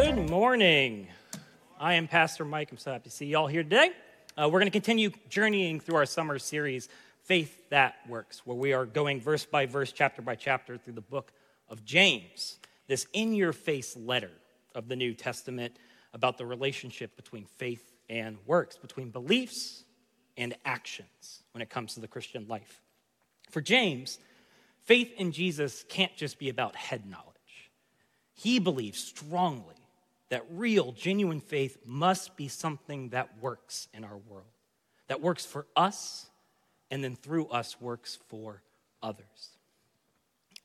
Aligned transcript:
Good 0.00 0.30
morning. 0.30 1.08
I 1.76 1.94
am 1.94 2.06
Pastor 2.06 2.44
Mike. 2.44 2.70
I'm 2.70 2.78
so 2.78 2.92
happy 2.92 3.10
to 3.10 3.16
see 3.16 3.26
you 3.26 3.36
all 3.36 3.48
here 3.48 3.64
today. 3.64 3.90
Uh, 4.36 4.44
we're 4.44 4.60
going 4.60 4.66
to 4.66 4.70
continue 4.70 5.10
journeying 5.28 5.80
through 5.80 5.96
our 5.96 6.06
summer 6.06 6.38
series, 6.38 6.88
Faith 7.24 7.68
That 7.70 7.96
Works, 8.08 8.46
where 8.46 8.56
we 8.56 8.72
are 8.72 8.86
going 8.86 9.20
verse 9.20 9.44
by 9.44 9.66
verse, 9.66 9.90
chapter 9.90 10.22
by 10.22 10.36
chapter 10.36 10.78
through 10.78 10.92
the 10.92 11.00
book 11.00 11.32
of 11.68 11.84
James, 11.84 12.60
this 12.86 13.08
in 13.12 13.34
your 13.34 13.52
face 13.52 13.96
letter 13.96 14.30
of 14.72 14.86
the 14.86 14.94
New 14.94 15.14
Testament 15.14 15.76
about 16.14 16.38
the 16.38 16.46
relationship 16.46 17.16
between 17.16 17.44
faith 17.44 17.92
and 18.08 18.38
works, 18.46 18.76
between 18.76 19.10
beliefs 19.10 19.82
and 20.36 20.54
actions 20.64 21.42
when 21.50 21.60
it 21.60 21.70
comes 21.70 21.94
to 21.94 22.00
the 22.00 22.06
Christian 22.06 22.46
life. 22.46 22.80
For 23.50 23.60
James, 23.60 24.20
faith 24.84 25.12
in 25.18 25.32
Jesus 25.32 25.84
can't 25.88 26.14
just 26.16 26.38
be 26.38 26.50
about 26.50 26.76
head 26.76 27.04
knowledge. 27.04 27.34
He 28.34 28.60
believes 28.60 29.02
strongly 29.02 29.74
that 30.30 30.44
real, 30.50 30.92
genuine 30.92 31.40
faith 31.40 31.78
must 31.84 32.36
be 32.36 32.48
something 32.48 33.10
that 33.10 33.40
works 33.40 33.88
in 33.94 34.04
our 34.04 34.16
world, 34.16 34.46
that 35.08 35.20
works 35.20 35.46
for 35.46 35.66
us, 35.76 36.26
and 36.90 37.02
then 37.02 37.16
through 37.16 37.46
us 37.48 37.80
works 37.80 38.18
for 38.28 38.62
others. 39.02 39.56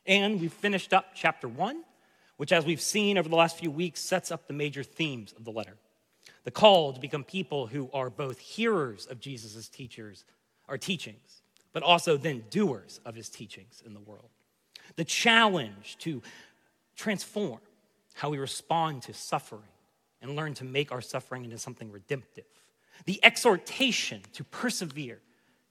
And 0.06 0.42
we've 0.42 0.54
finished 0.54 0.94
up 0.94 1.16
chapter 1.16 1.48
one, 1.48 1.84
which, 2.38 2.52
as 2.52 2.66
we've 2.66 2.82
seen 2.82 3.18
over 3.18 3.30
the 3.30 3.36
last 3.36 3.58
few 3.58 3.72
weeks, 3.72 4.02
sets 4.02 4.32
up 4.32 4.48
the 4.48 4.54
major 4.54 4.84
themes 4.84 5.34
of 5.38 5.46
the 5.46 5.52
letter. 5.52 5.78
The 6.44 6.52
call 6.52 6.92
to 6.92 7.00
become 7.00 7.24
people 7.24 7.68
who 7.68 7.90
are 7.94 8.10
both 8.10 8.40
hearers 8.40 9.06
of 9.06 9.20
Jesus' 9.20 9.70
teachers, 9.70 10.26
our 10.68 10.78
teachings, 10.78 11.42
but 11.72 11.84
also 11.84 12.18
then 12.18 12.44
doers 12.50 13.00
of 13.06 13.16
his 13.16 13.30
teachings 13.30 13.82
in 13.86 13.94
the 13.94 14.00
world. 14.02 14.30
The 14.98 15.06
challenge 15.06 15.98
to 16.00 16.22
transform 16.96 17.60
how 18.14 18.30
we 18.30 18.38
respond 18.38 19.04
to 19.04 19.14
suffering 19.14 19.62
and 20.22 20.36
learn 20.36 20.54
to 20.56 20.64
make 20.64 20.92
our 20.92 21.02
suffering 21.02 21.44
into 21.44 21.58
something 21.58 21.92
redemptive. 21.92 22.46
The 23.06 23.20
exhortation 23.24 24.22
to 24.34 24.44
persevere 24.44 25.20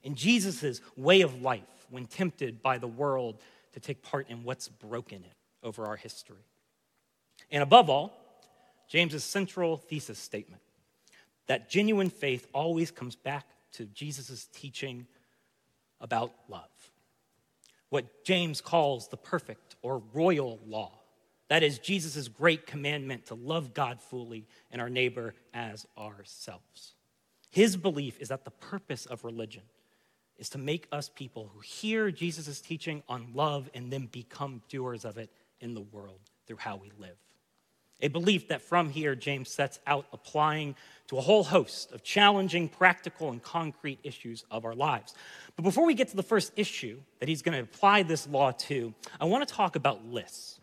in 0.03 0.15
Jesus' 0.15 0.81
way 0.95 1.21
of 1.21 1.41
life 1.41 1.61
when 1.89 2.05
tempted 2.05 2.61
by 2.61 2.77
the 2.77 2.87
world 2.87 3.39
to 3.73 3.79
take 3.79 4.03
part 4.03 4.29
in 4.29 4.43
what's 4.43 4.67
broken 4.67 5.23
it 5.23 5.35
over 5.63 5.85
our 5.85 5.95
history. 5.95 6.45
And 7.51 7.63
above 7.63 7.89
all, 7.89 8.19
James's 8.87 9.23
central 9.23 9.77
thesis 9.77 10.19
statement 10.19 10.61
that 11.47 11.69
genuine 11.69 12.09
faith 12.09 12.47
always 12.53 12.91
comes 12.91 13.15
back 13.15 13.45
to 13.73 13.85
Jesus' 13.85 14.47
teaching 14.53 15.07
about 15.99 16.31
love. 16.47 16.69
What 17.89 18.23
James 18.23 18.61
calls 18.61 19.07
the 19.07 19.17
perfect 19.17 19.75
or 19.81 20.01
royal 20.13 20.59
law 20.65 21.02
that 21.53 21.61
is 21.61 21.77
Jesus' 21.77 22.27
great 22.29 22.65
commandment 22.65 23.27
to 23.27 23.35
love 23.35 23.75
God 23.75 24.01
fully 24.01 24.47
and 24.71 24.81
our 24.81 24.89
neighbor 24.89 25.35
as 25.53 25.85
ourselves. 25.95 26.95
His 27.51 27.77
belief 27.77 28.19
is 28.19 28.29
that 28.29 28.43
the 28.43 28.49
purpose 28.49 29.05
of 29.05 29.23
religion 29.23 29.61
is 30.35 30.49
to 30.49 30.57
make 30.57 30.87
us 30.91 31.11
people 31.13 31.51
who 31.53 31.59
hear 31.59 32.09
Jesus' 32.09 32.59
teaching 32.59 33.03
on 33.07 33.27
love 33.35 33.69
and 33.75 33.93
then 33.93 34.07
become 34.07 34.63
doers 34.67 35.05
of 35.05 35.19
it 35.19 35.29
in 35.61 35.75
the 35.75 35.81
world 35.81 36.21
through 36.47 36.57
how 36.57 36.75
we 36.75 36.91
live. 36.97 37.17
A 38.01 38.07
belief 38.07 38.47
that 38.47 38.63
from 38.63 38.89
here 38.89 39.13
James 39.13 39.49
sets 39.49 39.79
out 39.85 40.07
applying 40.11 40.75
to 41.09 41.19
a 41.19 41.21
whole 41.21 41.43
host 41.43 41.91
of 41.91 42.01
challenging, 42.01 42.67
practical, 42.67 43.29
and 43.29 43.43
concrete 43.43 43.99
issues 44.01 44.43
of 44.49 44.65
our 44.65 44.73
lives. 44.73 45.13
But 45.55 45.61
before 45.61 45.85
we 45.85 45.93
get 45.93 46.07
to 46.07 46.15
the 46.15 46.23
first 46.23 46.51
issue 46.55 46.99
that 47.19 47.29
he's 47.29 47.43
going 47.43 47.55
to 47.55 47.63
apply 47.63 48.01
this 48.01 48.27
law 48.27 48.53
to, 48.53 48.91
I 49.21 49.25
want 49.25 49.47
to 49.47 49.53
talk 49.53 49.75
about 49.75 50.03
lists. 50.07 50.59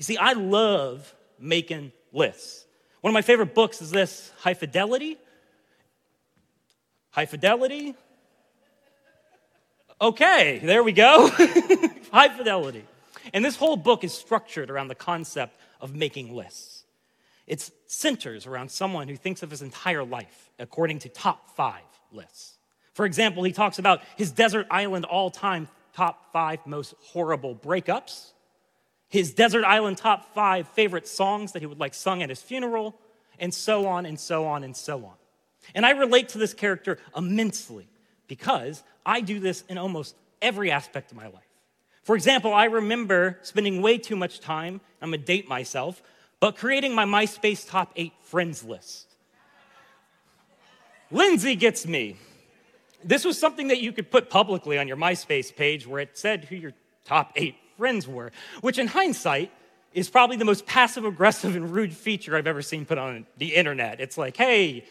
You 0.00 0.04
see, 0.04 0.16
I 0.16 0.32
love 0.32 1.14
making 1.38 1.92
lists. 2.10 2.64
One 3.02 3.10
of 3.10 3.12
my 3.12 3.20
favorite 3.20 3.54
books 3.54 3.82
is 3.82 3.90
this 3.90 4.32
High 4.38 4.54
Fidelity. 4.54 5.18
High 7.10 7.26
Fidelity. 7.26 7.94
Okay, 10.00 10.58
there 10.62 10.82
we 10.82 10.92
go. 10.92 11.28
High 12.12 12.34
Fidelity. 12.34 12.82
And 13.34 13.44
this 13.44 13.56
whole 13.56 13.76
book 13.76 14.02
is 14.02 14.14
structured 14.14 14.70
around 14.70 14.88
the 14.88 14.94
concept 14.94 15.60
of 15.82 15.94
making 15.94 16.34
lists. 16.34 16.84
It 17.46 17.70
centers 17.86 18.46
around 18.46 18.70
someone 18.70 19.06
who 19.06 19.16
thinks 19.16 19.42
of 19.42 19.50
his 19.50 19.60
entire 19.60 20.02
life 20.02 20.48
according 20.58 21.00
to 21.00 21.10
top 21.10 21.54
five 21.54 21.82
lists. 22.10 22.54
For 22.94 23.04
example, 23.04 23.44
he 23.44 23.52
talks 23.52 23.78
about 23.78 24.00
his 24.16 24.30
desert 24.30 24.66
island 24.70 25.04
all 25.04 25.30
time 25.30 25.68
top 25.92 26.32
five 26.32 26.66
most 26.66 26.94
horrible 27.02 27.54
breakups 27.54 28.30
his 29.10 29.34
desert 29.34 29.64
island 29.64 29.98
top 29.98 30.32
five 30.34 30.66
favorite 30.68 31.06
songs 31.06 31.52
that 31.52 31.60
he 31.60 31.66
would 31.66 31.80
like 31.80 31.94
sung 31.94 32.22
at 32.22 32.30
his 32.30 32.40
funeral, 32.40 32.94
and 33.38 33.52
so 33.52 33.86
on 33.86 34.06
and 34.06 34.18
so 34.18 34.46
on 34.46 34.64
and 34.64 34.74
so 34.74 35.04
on. 35.04 35.14
And 35.74 35.84
I 35.84 35.90
relate 35.90 36.30
to 36.30 36.38
this 36.38 36.54
character 36.54 36.98
immensely 37.16 37.88
because 38.28 38.82
I 39.04 39.20
do 39.20 39.40
this 39.40 39.64
in 39.68 39.76
almost 39.76 40.14
every 40.40 40.70
aspect 40.70 41.10
of 41.10 41.16
my 41.16 41.26
life. 41.26 41.42
For 42.04 42.14
example, 42.14 42.54
I 42.54 42.64
remember 42.64 43.38
spending 43.42 43.82
way 43.82 43.98
too 43.98 44.16
much 44.16 44.40
time, 44.40 44.80
I'm 45.02 45.10
gonna 45.10 45.22
date 45.22 45.48
myself, 45.48 46.02
but 46.38 46.56
creating 46.56 46.94
my 46.94 47.04
MySpace 47.04 47.68
top 47.68 47.92
eight 47.96 48.12
friends 48.22 48.64
list. 48.64 49.06
Lindsay 51.10 51.56
gets 51.56 51.86
me. 51.86 52.16
This 53.02 53.24
was 53.24 53.38
something 53.38 53.68
that 53.68 53.80
you 53.80 53.92
could 53.92 54.10
put 54.10 54.30
publicly 54.30 54.78
on 54.78 54.86
your 54.86 54.96
MySpace 54.96 55.54
page 55.54 55.86
where 55.86 56.00
it 56.00 56.16
said 56.16 56.44
who 56.44 56.56
your 56.56 56.72
top 57.04 57.32
eight 57.36 57.56
friends 57.80 58.06
were, 58.06 58.30
which 58.60 58.78
in 58.78 58.86
hindsight 58.86 59.50
is 59.94 60.10
probably 60.10 60.36
the 60.36 60.44
most 60.44 60.66
passive 60.66 61.06
aggressive 61.06 61.56
and 61.56 61.72
rude 61.72 61.94
feature 61.94 62.36
I've 62.36 62.46
ever 62.46 62.60
seen 62.60 62.84
put 62.84 62.98
on 62.98 63.24
the 63.38 63.54
internet. 63.54 64.00
It's 64.00 64.18
like, 64.18 64.36
hey, 64.36 64.84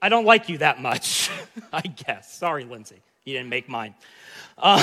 I 0.00 0.08
don't 0.08 0.24
like 0.24 0.48
you 0.48 0.56
that 0.58 0.80
much, 0.80 1.30
I 1.74 1.82
guess. 1.82 2.32
Sorry, 2.32 2.64
Lindsay, 2.64 3.02
you 3.26 3.34
didn't 3.34 3.50
make 3.50 3.68
mine. 3.68 3.94
Uh, 4.56 4.82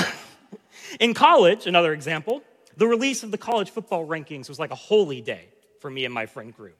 in 1.00 1.12
college, 1.12 1.66
another 1.66 1.92
example, 1.92 2.40
the 2.76 2.86
release 2.86 3.24
of 3.24 3.32
the 3.32 3.38
college 3.38 3.70
football 3.70 4.06
rankings 4.06 4.48
was 4.48 4.60
like 4.60 4.70
a 4.70 4.76
holy 4.76 5.20
day 5.20 5.48
for 5.80 5.90
me 5.90 6.04
and 6.04 6.14
my 6.14 6.26
friend 6.26 6.54
group. 6.54 6.76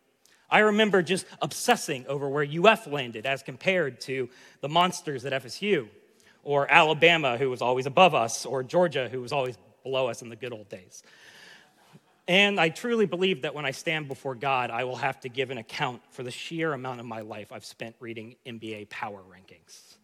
I 0.48 0.60
remember 0.60 1.02
just 1.02 1.26
obsessing 1.42 2.06
over 2.06 2.28
where 2.28 2.46
UF 2.46 2.86
landed 2.86 3.26
as 3.26 3.42
compared 3.42 4.00
to 4.02 4.28
the 4.60 4.68
monsters 4.68 5.24
at 5.24 5.32
FSU, 5.42 5.88
or 6.44 6.70
Alabama, 6.70 7.38
who 7.38 7.50
was 7.50 7.60
always 7.60 7.86
above 7.86 8.14
us, 8.14 8.46
or 8.46 8.62
Georgia, 8.62 9.08
who 9.08 9.20
was 9.20 9.32
always 9.32 9.58
below 9.82 10.08
us 10.08 10.22
in 10.22 10.28
the 10.28 10.36
good 10.36 10.52
old 10.52 10.68
days. 10.68 11.02
And 12.28 12.60
I 12.60 12.68
truly 12.68 13.06
believe 13.06 13.42
that 13.42 13.54
when 13.54 13.64
I 13.64 13.72
stand 13.72 14.06
before 14.06 14.34
God, 14.34 14.70
I 14.70 14.84
will 14.84 14.96
have 14.96 15.18
to 15.20 15.28
give 15.28 15.50
an 15.50 15.58
account 15.58 16.02
for 16.10 16.22
the 16.22 16.30
sheer 16.30 16.72
amount 16.72 17.00
of 17.00 17.06
my 17.06 17.22
life 17.22 17.50
I've 17.50 17.64
spent 17.64 17.96
reading 17.98 18.36
NBA 18.46 18.88
power 18.88 19.20
rankings. 19.20 19.96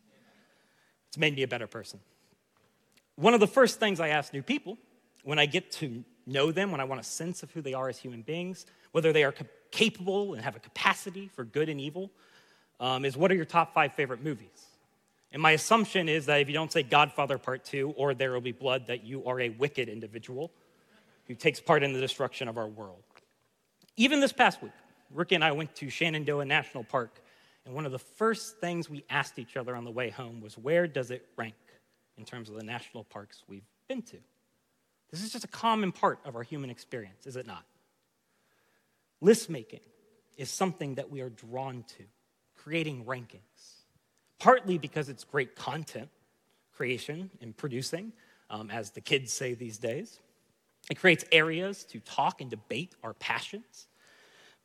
It's 1.08 1.18
made 1.18 1.36
me 1.36 1.42
a 1.44 1.48
better 1.48 1.66
person. 1.66 2.00
One 3.14 3.32
of 3.32 3.40
the 3.40 3.46
first 3.46 3.78
things 3.78 4.00
I 4.00 4.08
ask 4.08 4.32
new 4.32 4.42
people 4.42 4.76
when 5.22 5.38
I 5.38 5.46
get 5.46 5.70
to 5.72 6.04
know 6.26 6.50
them, 6.50 6.70
when 6.70 6.80
I 6.80 6.84
want 6.84 7.00
a 7.00 7.04
sense 7.04 7.42
of 7.42 7.50
who 7.52 7.62
they 7.62 7.74
are 7.74 7.88
as 7.88 7.98
human 7.98 8.22
beings, 8.22 8.66
whether 8.92 9.12
they 9.12 9.24
are 9.24 9.34
capable 9.70 10.34
and 10.34 10.42
have 10.42 10.56
a 10.56 10.60
capacity 10.60 11.28
for 11.28 11.44
good 11.44 11.68
and 11.68 11.80
evil, 11.80 12.10
um, 12.80 13.04
is 13.04 13.16
what 13.16 13.30
are 13.30 13.34
your 13.34 13.44
top 13.44 13.72
five 13.72 13.94
favorite 13.94 14.22
movies? 14.22 14.66
And 15.32 15.42
my 15.42 15.52
assumption 15.52 16.08
is 16.08 16.26
that 16.26 16.40
if 16.40 16.48
you 16.48 16.54
don't 16.54 16.72
say 16.72 16.82
Godfather 16.82 17.38
Part 17.38 17.64
2 17.64 17.94
or 17.96 18.14
There 18.14 18.32
Will 18.32 18.40
Be 18.40 18.52
Blood, 18.52 18.86
that 18.86 19.04
you 19.04 19.24
are 19.26 19.40
a 19.40 19.48
wicked 19.50 19.88
individual 19.88 20.50
who 21.26 21.34
takes 21.34 21.60
part 21.60 21.82
in 21.82 21.92
the 21.92 22.00
destruction 22.00 22.48
of 22.48 22.56
our 22.56 22.68
world. 22.68 23.02
Even 23.96 24.20
this 24.20 24.32
past 24.32 24.62
week, 24.62 24.72
Ricky 25.12 25.34
and 25.34 25.44
I 25.44 25.52
went 25.52 25.74
to 25.76 25.90
Shenandoah 25.90 26.44
National 26.44 26.84
Park, 26.84 27.20
and 27.64 27.74
one 27.74 27.86
of 27.86 27.92
the 27.92 27.98
first 27.98 28.58
things 28.58 28.88
we 28.88 29.04
asked 29.10 29.38
each 29.38 29.56
other 29.56 29.74
on 29.74 29.84
the 29.84 29.90
way 29.90 30.10
home 30.10 30.40
was 30.40 30.56
where 30.56 30.86
does 30.86 31.10
it 31.10 31.26
rank 31.36 31.54
in 32.16 32.24
terms 32.24 32.48
of 32.48 32.56
the 32.56 32.62
national 32.62 33.04
parks 33.04 33.42
we've 33.48 33.66
been 33.88 34.02
to? 34.02 34.18
This 35.10 35.22
is 35.22 35.32
just 35.32 35.44
a 35.44 35.48
common 35.48 35.92
part 35.92 36.18
of 36.24 36.36
our 36.36 36.42
human 36.42 36.70
experience, 36.70 37.26
is 37.26 37.36
it 37.36 37.46
not? 37.46 37.64
List 39.20 39.50
making 39.50 39.80
is 40.36 40.50
something 40.50 40.96
that 40.96 41.10
we 41.10 41.20
are 41.20 41.30
drawn 41.30 41.84
to, 41.96 42.04
creating 42.56 43.04
rankings 43.04 43.75
partly 44.38 44.78
because 44.78 45.08
it's 45.08 45.24
great 45.24 45.56
content 45.56 46.08
creation 46.76 47.30
and 47.40 47.56
producing, 47.56 48.12
um, 48.50 48.70
as 48.70 48.90
the 48.90 49.00
kids 49.00 49.32
say 49.32 49.54
these 49.54 49.78
days. 49.78 50.20
It 50.90 50.98
creates 50.98 51.24
areas 51.32 51.84
to 51.84 52.00
talk 52.00 52.40
and 52.40 52.50
debate 52.50 52.94
our 53.02 53.14
passions, 53.14 53.88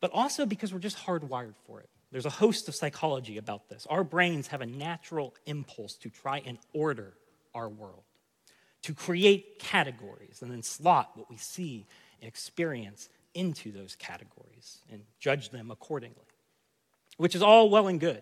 but 0.01 0.11
also 0.11 0.45
because 0.45 0.73
we're 0.73 0.79
just 0.79 0.97
hardwired 0.97 1.55
for 1.65 1.79
it. 1.79 1.89
There's 2.11 2.25
a 2.25 2.29
host 2.29 2.67
of 2.67 2.75
psychology 2.75 3.37
about 3.37 3.69
this. 3.69 3.87
Our 3.89 4.03
brains 4.03 4.47
have 4.47 4.61
a 4.61 4.65
natural 4.65 5.33
impulse 5.45 5.95
to 5.95 6.09
try 6.09 6.41
and 6.45 6.57
order 6.73 7.13
our 7.55 7.69
world, 7.69 8.03
to 8.83 8.93
create 8.93 9.59
categories 9.59 10.41
and 10.41 10.51
then 10.51 10.61
slot 10.61 11.11
what 11.15 11.29
we 11.29 11.37
see 11.37 11.87
and 12.19 12.27
experience 12.27 13.09
into 13.33 13.71
those 13.71 13.95
categories 13.95 14.79
and 14.91 15.01
judge 15.19 15.49
them 15.49 15.71
accordingly, 15.71 16.17
which 17.15 17.33
is 17.33 17.41
all 17.41 17.69
well 17.69 17.87
and 17.87 18.01
good 18.01 18.21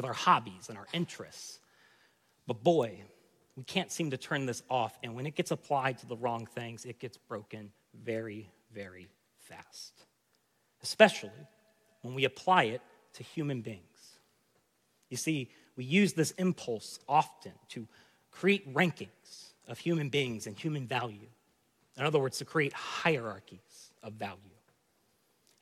with 0.00 0.08
our 0.08 0.14
hobbies 0.14 0.70
and 0.70 0.78
our 0.78 0.86
interests. 0.94 1.58
But 2.46 2.64
boy, 2.64 3.02
we 3.54 3.64
can't 3.64 3.92
seem 3.92 4.12
to 4.12 4.16
turn 4.16 4.46
this 4.46 4.62
off. 4.70 4.98
And 5.02 5.14
when 5.14 5.26
it 5.26 5.34
gets 5.34 5.50
applied 5.50 5.98
to 5.98 6.06
the 6.06 6.16
wrong 6.16 6.46
things, 6.46 6.86
it 6.86 6.98
gets 6.98 7.18
broken 7.18 7.70
very, 8.02 8.48
very 8.72 9.08
fast. 9.40 9.92
Especially 10.82 11.30
when 12.00 12.14
we 12.14 12.24
apply 12.24 12.64
it 12.64 12.80
to 13.12 13.22
human 13.22 13.60
beings. 13.60 13.82
You 15.10 15.18
see, 15.18 15.50
we 15.76 15.84
use 15.84 16.14
this 16.14 16.30
impulse 16.32 16.98
often 17.06 17.52
to 17.68 17.86
create 18.30 18.72
rankings 18.72 19.52
of 19.68 19.78
human 19.78 20.08
beings 20.08 20.46
and 20.46 20.58
human 20.58 20.86
value. 20.86 21.28
In 21.98 22.06
other 22.06 22.18
words, 22.18 22.38
to 22.38 22.46
create 22.46 22.72
hierarchies 22.72 23.92
of 24.02 24.14
value. 24.14 24.38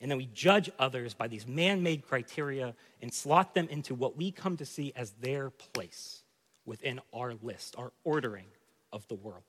And 0.00 0.10
then 0.10 0.18
we 0.18 0.26
judge 0.32 0.70
others 0.78 1.14
by 1.14 1.26
these 1.28 1.46
man 1.46 1.82
made 1.82 2.06
criteria 2.06 2.74
and 3.02 3.12
slot 3.12 3.54
them 3.54 3.68
into 3.68 3.94
what 3.94 4.16
we 4.16 4.30
come 4.30 4.56
to 4.58 4.66
see 4.66 4.92
as 4.94 5.10
their 5.20 5.50
place 5.50 6.22
within 6.64 7.00
our 7.12 7.34
list, 7.42 7.74
our 7.76 7.92
ordering 8.04 8.46
of 8.92 9.06
the 9.08 9.14
world, 9.14 9.42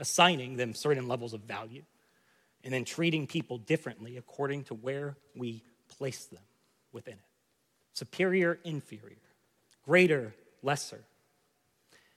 assigning 0.00 0.56
them 0.56 0.74
certain 0.74 1.06
levels 1.06 1.34
of 1.34 1.42
value, 1.42 1.82
and 2.64 2.72
then 2.72 2.84
treating 2.84 3.26
people 3.26 3.58
differently 3.58 4.16
according 4.16 4.64
to 4.64 4.74
where 4.74 5.16
we 5.36 5.62
place 5.88 6.24
them 6.26 6.42
within 6.92 7.14
it 7.14 7.20
superior, 7.94 8.60
inferior, 8.62 9.16
greater, 9.84 10.32
lesser. 10.62 11.02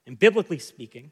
And 0.05 0.17
biblically 0.17 0.59
speaking, 0.59 1.11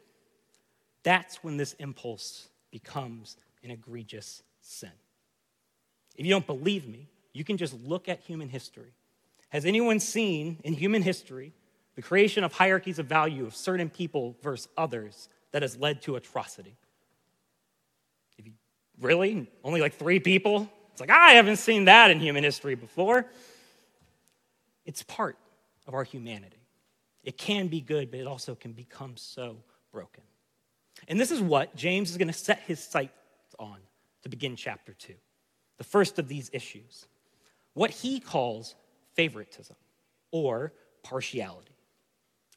that's 1.02 1.44
when 1.44 1.58
this 1.58 1.74
impulse 1.74 2.50
becomes 2.70 3.36
an 3.64 3.72
egregious 3.72 4.44
sin. 4.62 4.92
If 6.20 6.26
you 6.28 6.32
don't 6.32 6.46
believe 6.46 6.88
me, 6.88 7.08
you 7.34 7.44
can 7.44 7.58
just 7.58 7.74
look 7.74 8.08
at 8.08 8.20
human 8.20 8.50
history. 8.50 8.94
Has 9.50 9.66
anyone 9.66 10.00
seen 10.00 10.60
in 10.64 10.74
human 10.74 11.02
history 11.02 11.54
the 12.00 12.04
creation 12.04 12.46
of 12.46 12.54
hierarchies 12.54 12.98
of 12.98 13.08
value 13.08 13.46
of 13.46 13.54
certain 13.54 13.90
people 13.90 14.34
versus 14.42 14.70
others 14.78 15.28
that 15.52 15.64
has 15.64 15.76
led 15.76 16.02
to 16.04 16.16
atrocity. 16.16 16.78
You, 18.38 18.54
really? 19.02 19.52
Only 19.66 19.82
like 19.82 19.96
three 19.96 20.22
people? 20.22 20.70
It's 20.94 21.02
like, 21.02 21.10
I 21.10 21.32
haven't 21.32 21.58
seen 21.58 21.84
that 21.86 22.10
in 22.10 22.22
human 22.22 22.46
history 22.46 22.76
before. 22.76 23.26
It's 24.86 25.04
part 25.04 25.38
of 25.88 25.94
our 25.94 26.06
humanity. 26.06 26.62
It 27.26 27.38
can 27.38 27.68
be 27.68 27.82
good, 27.82 28.12
but 28.12 28.22
it 28.22 28.28
also 28.28 28.56
can 28.56 28.72
become 28.72 29.18
so 29.18 29.58
broken. 29.92 30.24
And 31.10 31.20
this 31.20 31.32
is 31.32 31.42
what 31.42 31.76
James 31.76 32.12
is 32.12 32.18
going 32.18 32.30
to 32.30 32.34
set 32.34 32.60
his 32.62 32.82
sights 32.82 33.12
on 33.60 33.78
to 34.24 34.30
begin 34.30 34.56
chapter 34.56 34.94
2. 34.94 35.14
The 35.80 35.84
first 35.84 36.20
of 36.20 36.28
these 36.28 36.52
issues. 36.54 37.08
What 37.74 37.90
he 37.90 38.20
calls 38.20 38.76
favoritism 39.16 39.76
or 40.32 40.72
partiality 41.02 41.74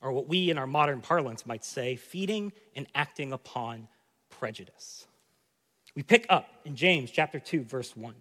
or 0.03 0.13
what 0.13 0.29
we 0.29 0.51
in 0.51 0.59
our 0.59 0.67
modern 0.67 1.01
parlance 1.01 1.47
might 1.47 1.65
say, 1.65 1.97
feeding 1.97 2.53
and 2.75 2.87
acting 2.95 3.33
upon 3.33 3.89
prejudice. 4.29 5.07
We 5.95 6.03
pick 6.03 6.27
up 6.29 6.49
in 6.65 6.75
James 6.75 7.11
chapter 7.11 7.39
2 7.39 7.63
verse 7.63 7.97
1. 7.97 8.15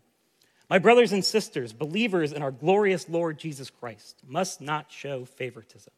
My 0.69 0.79
brothers 0.79 1.11
and 1.11 1.25
sisters, 1.25 1.73
believers 1.73 2.31
in 2.31 2.41
our 2.41 2.51
glorious 2.51 3.09
Lord 3.09 3.37
Jesus 3.37 3.69
Christ, 3.69 4.21
must 4.25 4.61
not 4.61 4.91
show 4.91 5.25
favoritism. 5.25 5.91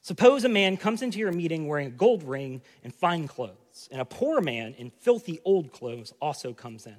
Suppose 0.00 0.44
a 0.44 0.48
man 0.48 0.78
comes 0.78 1.02
into 1.02 1.18
your 1.18 1.32
meeting 1.32 1.66
wearing 1.68 1.88
a 1.88 1.90
gold 1.90 2.22
ring 2.22 2.62
and 2.82 2.94
fine 2.94 3.28
clothes, 3.28 3.88
and 3.92 4.00
a 4.00 4.06
poor 4.06 4.40
man 4.40 4.74
in 4.78 4.90
filthy 4.90 5.40
old 5.44 5.72
clothes 5.72 6.14
also 6.20 6.54
comes 6.54 6.86
in. 6.86 6.96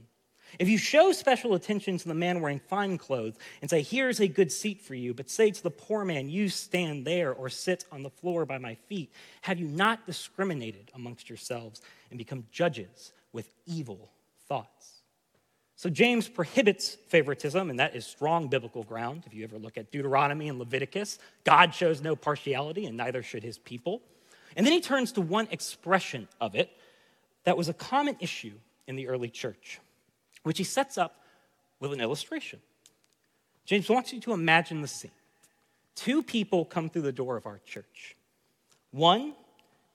If 0.60 0.68
you 0.68 0.78
show 0.78 1.12
special 1.12 1.54
attention 1.54 1.98
to 1.98 2.08
the 2.08 2.14
man 2.14 2.42
wearing 2.42 2.60
fine 2.60 2.98
clothes 2.98 3.38
and 3.62 3.70
say, 3.70 3.82
Here's 3.82 4.20
a 4.20 4.28
good 4.28 4.52
seat 4.52 4.82
for 4.82 4.96
you, 4.96 5.14
but 5.14 5.30
say 5.30 5.52
to 5.52 5.64
the 5.64 5.72
poor 5.72 6.04
man, 6.06 6.30
You 6.30 6.50
stand 6.50 7.06
there 7.06 7.34
or 7.34 7.50
sit 7.50 7.86
on 7.92 8.04
the 8.04 8.10
floor 8.10 8.46
by 8.46 8.58
my 8.58 8.76
feet, 8.76 9.12
have 9.42 9.60
you 9.60 9.68
not 9.68 10.06
discriminated 10.06 10.92
amongst 10.94 11.30
yourselves 11.30 11.82
and 12.10 12.18
become 12.18 12.46
judges 12.52 13.14
with 13.34 13.50
evil 13.66 14.12
thoughts? 14.48 15.02
So 15.76 15.90
James 15.90 16.28
prohibits 16.28 16.96
favoritism, 17.08 17.72
and 17.72 17.80
that 17.80 17.96
is 17.96 18.06
strong 18.06 18.50
biblical 18.50 18.84
ground. 18.84 19.24
If 19.26 19.34
you 19.34 19.44
ever 19.44 19.58
look 19.58 19.80
at 19.80 19.92
Deuteronomy 19.92 20.48
and 20.48 20.60
Leviticus, 20.60 21.18
God 21.44 21.74
shows 21.74 22.02
no 22.02 22.16
partiality, 22.16 22.86
and 22.86 22.96
neither 22.96 23.24
should 23.24 23.42
his 23.42 23.58
people. 23.58 24.04
And 24.56 24.64
then 24.64 24.74
he 24.74 24.82
turns 24.82 25.12
to 25.14 25.22
one 25.22 25.48
expression 25.50 26.28
of 26.40 26.54
it 26.54 26.70
that 27.46 27.58
was 27.58 27.68
a 27.68 27.74
common 27.74 28.16
issue 28.20 28.54
in 28.86 28.96
the 28.96 29.08
early 29.08 29.30
church 29.30 29.80
which 30.44 30.58
he 30.58 30.64
sets 30.64 30.98
up 30.98 31.22
with 31.80 31.94
an 31.94 32.02
illustration. 32.02 32.60
James 33.66 33.90
wants 33.90 34.12
you 34.14 34.20
to 34.22 34.34
imagine 34.34 34.82
the 34.82 34.88
scene. 34.88 35.12
Two 35.96 36.24
people 36.24 36.66
come 36.66 36.90
through 36.90 37.04
the 37.04 37.12
door 37.12 37.38
of 37.38 37.46
our 37.46 37.60
church. 37.66 38.16
One 38.92 39.34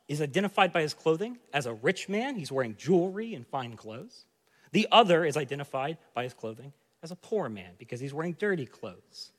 is 0.09 0.23
identified 0.23 0.73
by 0.73 0.83
his 0.83 0.95
clothing 0.95 1.39
as 1.53 1.67
a 1.67 1.75
rich 1.75 2.09
man, 2.09 2.37
he's 2.37 2.53
wearing 2.53 2.77
jewelry 2.77 3.35
and 3.35 3.47
fine 3.47 3.77
clothes. 3.77 4.25
The 4.73 4.87
other 4.93 5.25
is 5.25 5.37
identified 5.37 5.99
by 6.15 6.25
his 6.25 6.35
clothing 6.35 6.73
as 7.03 7.11
a 7.11 7.17
poor 7.17 7.49
man 7.49 7.73
because 7.79 8.01
he's 8.01 8.15
wearing 8.15 8.35
dirty 8.39 8.67
clothes. 8.67 9.31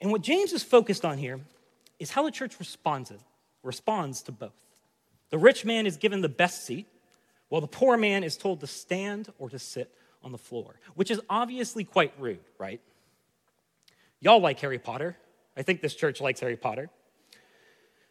And 0.00 0.10
what 0.10 0.22
James 0.22 0.52
is 0.52 0.62
focused 0.62 1.04
on 1.04 1.18
here 1.18 1.40
is 1.98 2.10
how 2.10 2.22
the 2.24 2.30
church 2.30 2.58
responds, 2.58 3.12
responds 3.62 4.22
to 4.22 4.32
both. 4.32 4.52
The 5.30 5.38
rich 5.38 5.64
man 5.64 5.86
is 5.86 5.96
given 5.96 6.20
the 6.20 6.28
best 6.28 6.64
seat, 6.64 6.86
while 7.48 7.60
the 7.60 7.66
poor 7.66 7.96
man 7.96 8.24
is 8.24 8.36
told 8.36 8.60
to 8.60 8.66
stand 8.66 9.32
or 9.38 9.48
to 9.50 9.58
sit 9.58 9.92
on 10.22 10.32
the 10.32 10.38
floor, 10.38 10.78
which 10.94 11.10
is 11.10 11.20
obviously 11.28 11.84
quite 11.84 12.12
rude, 12.18 12.40
right? 12.58 12.80
Y'all 14.20 14.40
like 14.40 14.58
Harry 14.60 14.78
Potter. 14.78 15.16
I 15.56 15.62
think 15.62 15.80
this 15.80 15.94
church 15.94 16.20
likes 16.20 16.40
Harry 16.40 16.56
Potter. 16.56 16.90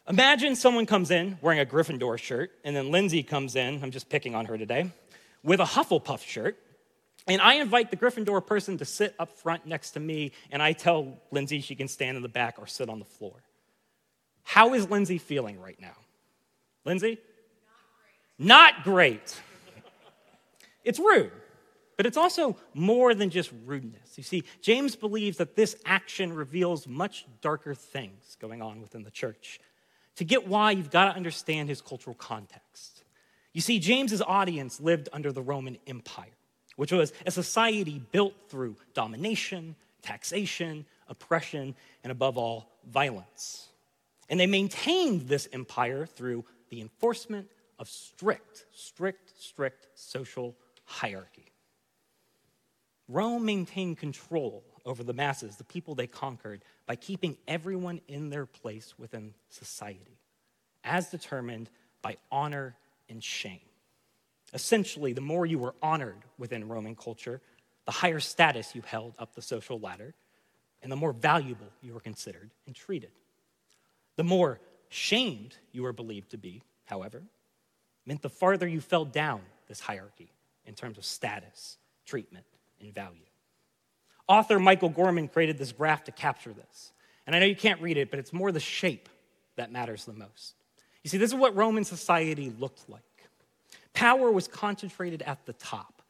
Imagine 0.07 0.55
someone 0.55 0.85
comes 0.85 1.09
in 1.09 1.37
wearing 1.41 1.59
a 1.59 1.65
Gryffindor 1.65 2.17
shirt, 2.19 2.51
and 2.63 2.75
then 2.75 2.91
Lindsay 2.91 3.23
comes 3.23 3.55
in, 3.55 3.81
I'm 3.83 3.91
just 3.91 4.07
picking 4.07 4.35
on 4.35 4.45
her 4.45 4.57
today, 4.57 4.91
with 5.43 5.59
a 5.59 5.65
Hufflepuff 5.65 6.21
shirt. 6.21 6.57
And 7.27 7.41
I 7.41 7.55
invite 7.55 7.89
the 7.89 7.97
Gryffindor 7.97 8.45
person 8.45 8.77
to 8.77 8.85
sit 8.85 9.15
up 9.17 9.31
front 9.31 9.65
next 9.65 9.91
to 9.91 9.99
me, 9.99 10.31
and 10.51 10.61
I 10.61 10.73
tell 10.73 11.17
Lindsay 11.31 11.59
she 11.59 11.75
can 11.75 11.87
stand 11.87 12.17
in 12.17 12.23
the 12.23 12.29
back 12.29 12.59
or 12.59 12.67
sit 12.67 12.87
on 12.87 12.99
the 12.99 13.05
floor. 13.05 13.43
How 14.43 14.75
is 14.75 14.89
Lindsay 14.89 15.17
feeling 15.17 15.59
right 15.59 15.79
now? 15.81 15.95
Lindsay? 16.85 17.17
Not 18.37 18.83
great. 18.83 18.83
Not 18.83 18.83
great. 18.83 19.41
it's 20.83 20.99
rude. 20.99 21.31
But 21.97 22.05
it's 22.05 22.17
also 22.17 22.57
more 22.73 23.13
than 23.13 23.29
just 23.29 23.51
rudeness. 23.65 24.17
You 24.17 24.23
see, 24.23 24.43
James 24.61 24.95
believes 24.95 25.37
that 25.37 25.55
this 25.55 25.75
action 25.85 26.33
reveals 26.33 26.87
much 26.87 27.25
darker 27.41 27.73
things 27.73 28.37
going 28.39 28.61
on 28.61 28.81
within 28.81 29.03
the 29.03 29.11
church. 29.11 29.59
To 30.17 30.25
get 30.25 30.47
why, 30.47 30.71
you've 30.71 30.91
got 30.91 31.05
to 31.05 31.15
understand 31.15 31.69
his 31.69 31.81
cultural 31.81 32.15
context. 32.15 33.03
You 33.53 33.61
see, 33.61 33.79
James's 33.79 34.21
audience 34.21 34.81
lived 34.81 35.07
under 35.13 35.31
the 35.31 35.41
Roman 35.41 35.77
Empire, 35.87 36.35
which 36.75 36.91
was 36.91 37.13
a 37.25 37.31
society 37.31 38.01
built 38.11 38.33
through 38.49 38.75
domination, 38.93 39.75
taxation, 40.01 40.85
oppression, 41.07 41.75
and 42.03 42.11
above 42.11 42.37
all, 42.37 42.69
violence. 42.89 43.69
And 44.29 44.39
they 44.39 44.47
maintained 44.47 45.27
this 45.27 45.47
empire 45.53 46.05
through 46.05 46.43
the 46.69 46.81
enforcement 46.81 47.47
of 47.79 47.87
strict, 47.87 48.65
strict, 48.73 49.41
strict 49.41 49.87
social 49.95 50.55
hierarchy. 50.83 51.44
Rome 53.07 53.45
maintained 53.45 53.97
control 53.97 54.63
over 54.85 55.03
the 55.03 55.13
masses, 55.13 55.55
the 55.55 55.63
people 55.63 55.95
they 55.95 56.07
conquered, 56.07 56.63
by 56.85 56.95
keeping 56.95 57.37
everyone 57.47 58.01
in 58.07 58.29
their 58.29 58.45
place 58.45 58.93
within 58.97 59.33
society, 59.49 60.19
as 60.83 61.09
determined 61.09 61.69
by 62.01 62.17
honor 62.31 62.75
and 63.09 63.23
shame. 63.23 63.59
Essentially, 64.53 65.13
the 65.13 65.21
more 65.21 65.45
you 65.45 65.59
were 65.59 65.75
honored 65.81 66.23
within 66.37 66.67
Roman 66.67 66.95
culture, 66.95 67.41
the 67.85 67.91
higher 67.91 68.19
status 68.19 68.75
you 68.75 68.81
held 68.81 69.13
up 69.19 69.35
the 69.35 69.41
social 69.41 69.79
ladder, 69.79 70.13
and 70.81 70.91
the 70.91 70.95
more 70.95 71.13
valuable 71.13 71.71
you 71.81 71.93
were 71.93 71.99
considered 71.99 72.51
and 72.65 72.75
treated. 72.75 73.11
The 74.15 74.23
more 74.23 74.59
shamed 74.89 75.57
you 75.71 75.83
were 75.83 75.93
believed 75.93 76.31
to 76.31 76.37
be, 76.37 76.63
however, 76.85 77.23
meant 78.05 78.21
the 78.21 78.29
farther 78.29 78.67
you 78.67 78.81
fell 78.81 79.05
down 79.05 79.41
this 79.67 79.79
hierarchy 79.79 80.31
in 80.65 80.73
terms 80.75 80.97
of 80.97 81.05
status, 81.05 81.77
treatment, 82.05 82.45
and 82.81 82.93
value. 82.93 83.19
Author 84.27 84.59
Michael 84.59 84.89
Gorman 84.89 85.27
created 85.27 85.57
this 85.57 85.71
graph 85.71 86.05
to 86.05 86.11
capture 86.11 86.53
this. 86.53 86.91
And 87.27 87.35
I 87.35 87.39
know 87.39 87.45
you 87.45 87.55
can't 87.55 87.81
read 87.81 87.97
it, 87.97 88.09
but 88.09 88.19
it's 88.19 88.33
more 88.33 88.51
the 88.51 88.59
shape 88.59 89.09
that 89.55 89.71
matters 89.71 90.05
the 90.05 90.13
most. 90.13 90.55
You 91.03 91.09
see, 91.09 91.17
this 91.17 91.31
is 91.31 91.35
what 91.35 91.55
Roman 91.55 91.83
society 91.83 92.53
looked 92.59 92.89
like. 92.89 93.01
Power 93.93 94.31
was 94.31 94.47
concentrated 94.47 95.21
at 95.21 95.45
the 95.45 95.53
top. 95.53 96.01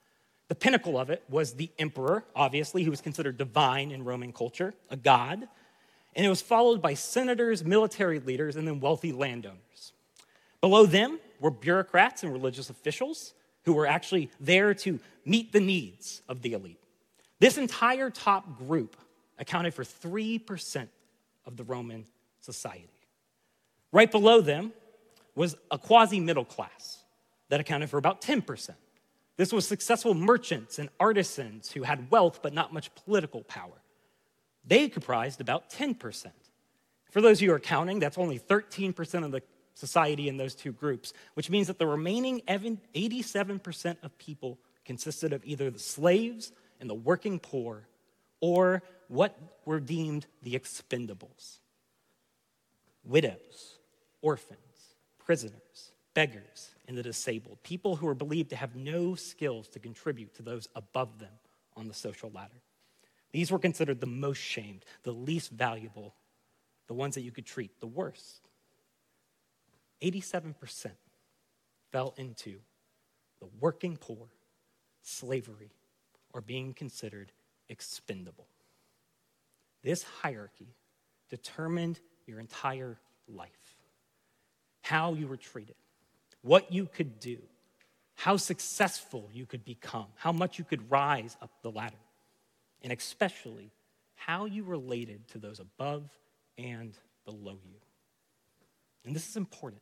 The 0.47 0.55
pinnacle 0.55 0.97
of 0.97 1.09
it 1.09 1.23
was 1.29 1.53
the 1.53 1.71
emperor, 1.79 2.23
obviously, 2.35 2.83
who 2.83 2.91
was 2.91 3.01
considered 3.01 3.37
divine 3.37 3.91
in 3.91 4.03
Roman 4.03 4.31
culture, 4.31 4.73
a 4.89 4.97
god. 4.97 5.47
And 6.15 6.25
it 6.25 6.29
was 6.29 6.41
followed 6.41 6.81
by 6.81 6.93
senators, 6.93 7.63
military 7.63 8.19
leaders, 8.19 8.55
and 8.55 8.67
then 8.67 8.79
wealthy 8.79 9.11
landowners. 9.11 9.93
Below 10.61 10.85
them 10.85 11.19
were 11.39 11.51
bureaucrats 11.51 12.23
and 12.23 12.31
religious 12.31 12.69
officials 12.69 13.33
who 13.65 13.73
were 13.73 13.87
actually 13.87 14.29
there 14.39 14.73
to 14.73 14.99
meet 15.25 15.51
the 15.51 15.59
needs 15.59 16.21
of 16.29 16.41
the 16.41 16.53
elite. 16.53 16.79
This 17.39 17.57
entire 17.57 18.09
top 18.09 18.57
group 18.59 18.95
accounted 19.37 19.73
for 19.73 19.83
3% 19.83 20.87
of 21.45 21.57
the 21.57 21.63
Roman 21.63 22.05
society. 22.41 22.89
Right 23.91 24.09
below 24.09 24.41
them 24.41 24.71
was 25.35 25.55
a 25.69 25.77
quasi 25.77 26.19
middle 26.19 26.45
class 26.45 27.03
that 27.49 27.59
accounted 27.59 27.89
for 27.89 27.97
about 27.97 28.21
10%. 28.21 28.69
This 29.37 29.51
was 29.51 29.67
successful 29.67 30.13
merchants 30.13 30.79
and 30.79 30.89
artisans 30.99 31.71
who 31.71 31.83
had 31.83 32.09
wealth 32.09 32.39
but 32.41 32.53
not 32.53 32.73
much 32.73 32.93
political 32.95 33.43
power. 33.43 33.81
They 34.65 34.87
comprised 34.87 35.41
about 35.41 35.69
10%. 35.69 36.27
For 37.11 37.21
those 37.21 37.37
of 37.37 37.41
you 37.43 37.49
who 37.49 37.55
are 37.55 37.59
counting, 37.59 37.99
that's 37.99 38.17
only 38.17 38.39
13% 38.39 39.25
of 39.25 39.31
the 39.31 39.41
society 39.75 40.27
in 40.27 40.37
those 40.37 40.55
two 40.55 40.71
groups, 40.71 41.13
which 41.35 41.49
means 41.49 41.67
that 41.67 41.77
the 41.77 41.85
remaining 41.85 42.41
87% 42.47 43.97
of 44.01 44.17
people 44.17 44.57
consisted 44.83 45.33
of 45.33 45.45
either 45.45 45.69
the 45.69 45.79
slaves 45.79 46.51
and 46.79 46.89
the 46.89 46.95
working 46.95 47.39
poor 47.39 47.87
or 48.39 48.81
what 49.07 49.37
were 49.65 49.79
deemed 49.79 50.25
the 50.41 50.57
expendables 50.57 51.59
widows, 53.03 53.77
orphans, 54.23 54.95
prisoners, 55.19 55.91
beggars, 56.15 56.73
and 56.87 56.97
the 56.97 57.03
disabled, 57.03 57.61
people 57.61 57.95
who 57.97 58.07
were 58.07 58.15
believed 58.15 58.49
to 58.49 58.55
have 58.55 58.75
no 58.75 59.13
skills 59.13 59.67
to 59.67 59.79
contribute 59.79 60.33
to 60.33 60.41
those 60.41 60.67
above 60.75 61.19
them 61.19 61.33
on 61.77 61.87
the 61.87 61.93
social 61.93 62.31
ladder. 62.33 62.61
These 63.31 63.51
were 63.51 63.59
considered 63.59 63.99
the 63.99 64.07
most 64.07 64.39
shamed, 64.39 64.85
the 65.03 65.11
least 65.11 65.51
valuable, 65.51 66.15
the 66.87 66.93
ones 66.93 67.13
that 67.15 67.21
you 67.21 67.31
could 67.31 67.45
treat 67.45 67.79
the 67.79 67.87
worst. 67.87 68.44
87% 70.01 70.91
fell 71.91 72.13
into 72.17 72.59
the 73.39 73.47
working 73.59 73.97
poor, 73.97 74.27
slavery, 75.01 75.71
or 76.33 76.41
being 76.41 76.73
considered 76.73 77.31
expendable. 77.69 78.47
This 79.83 80.03
hierarchy 80.03 80.75
determined 81.29 81.99
your 82.25 82.39
entire 82.39 82.97
life 83.27 83.49
how 84.81 85.15
you 85.15 85.27
were 85.27 85.37
treated, 85.37 85.73
what 86.43 86.71
you 86.71 86.85
could 86.85 87.19
do, 87.19 87.39
how 88.13 88.37
successful 88.37 89.27
you 89.33 89.43
could 89.43 89.65
become, 89.65 90.05
how 90.15 90.31
much 90.31 90.59
you 90.59 90.63
could 90.63 90.91
rise 90.91 91.35
up 91.41 91.49
the 91.63 91.71
ladder, 91.71 91.95
and 92.83 92.93
especially 92.93 93.71
how 94.13 94.45
you 94.45 94.63
related 94.63 95.27
to 95.27 95.39
those 95.39 95.59
above 95.59 96.07
and 96.59 96.95
below 97.25 97.57
you. 97.65 97.79
And 99.05 99.15
this 99.15 99.27
is 99.27 99.37
important 99.37 99.81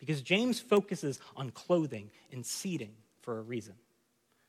because 0.00 0.22
James 0.22 0.58
focuses 0.58 1.20
on 1.36 1.50
clothing 1.50 2.10
and 2.32 2.44
seating 2.44 2.94
for 3.20 3.38
a 3.38 3.42
reason. 3.42 3.74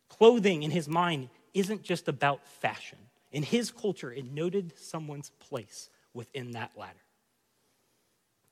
Clothing 0.09 0.63
in 0.63 0.71
his 0.71 0.87
mind 0.87 1.29
isn't 1.53 1.83
just 1.83 2.07
about 2.07 2.47
fashion. 2.47 2.97
In 3.31 3.43
his 3.43 3.69
culture, 3.69 4.11
it 4.11 4.25
noted 4.31 4.73
someone's 4.77 5.29
place 5.29 5.89
within 6.13 6.51
that 6.51 6.71
ladder. 6.75 7.03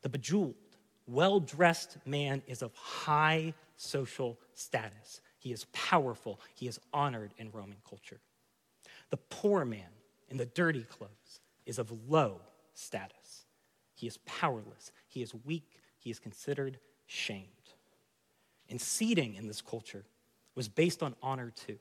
The 0.02 0.10
bejeweled, 0.10 0.56
well 1.08 1.40
dressed 1.40 1.98
man 2.06 2.42
is 2.48 2.62
of 2.62 2.74
high 2.76 3.54
social 3.78 4.38
status. 4.54 5.22
He 5.38 5.52
is 5.52 5.66
powerful, 5.72 6.40
he 6.54 6.68
is 6.68 6.80
honored 6.94 7.34
in 7.38 7.52
Roman 7.52 7.78
culture. 7.88 8.20
The 9.10 9.18
poor 9.18 9.66
man 9.66 9.90
in 10.30 10.38
the 10.38 10.46
dirty 10.46 10.84
clothes 10.84 11.40
is 11.66 11.80
of 11.80 11.92
low 12.10 12.42
status. 12.74 13.46
He 13.96 14.08
is 14.08 14.18
powerless, 14.26 14.92
he 15.08 15.22
is 15.22 15.34
weak, 15.46 15.80
he 15.98 16.10
is 16.10 16.20
considered 16.20 16.80
shamed. 17.10 17.48
And 18.70 18.80
seating 18.80 19.34
in 19.34 19.48
this 19.48 19.62
culture 19.62 20.06
was 20.54 20.70
based 20.70 21.02
on 21.02 21.16
honor 21.24 21.52
too. 21.66 21.80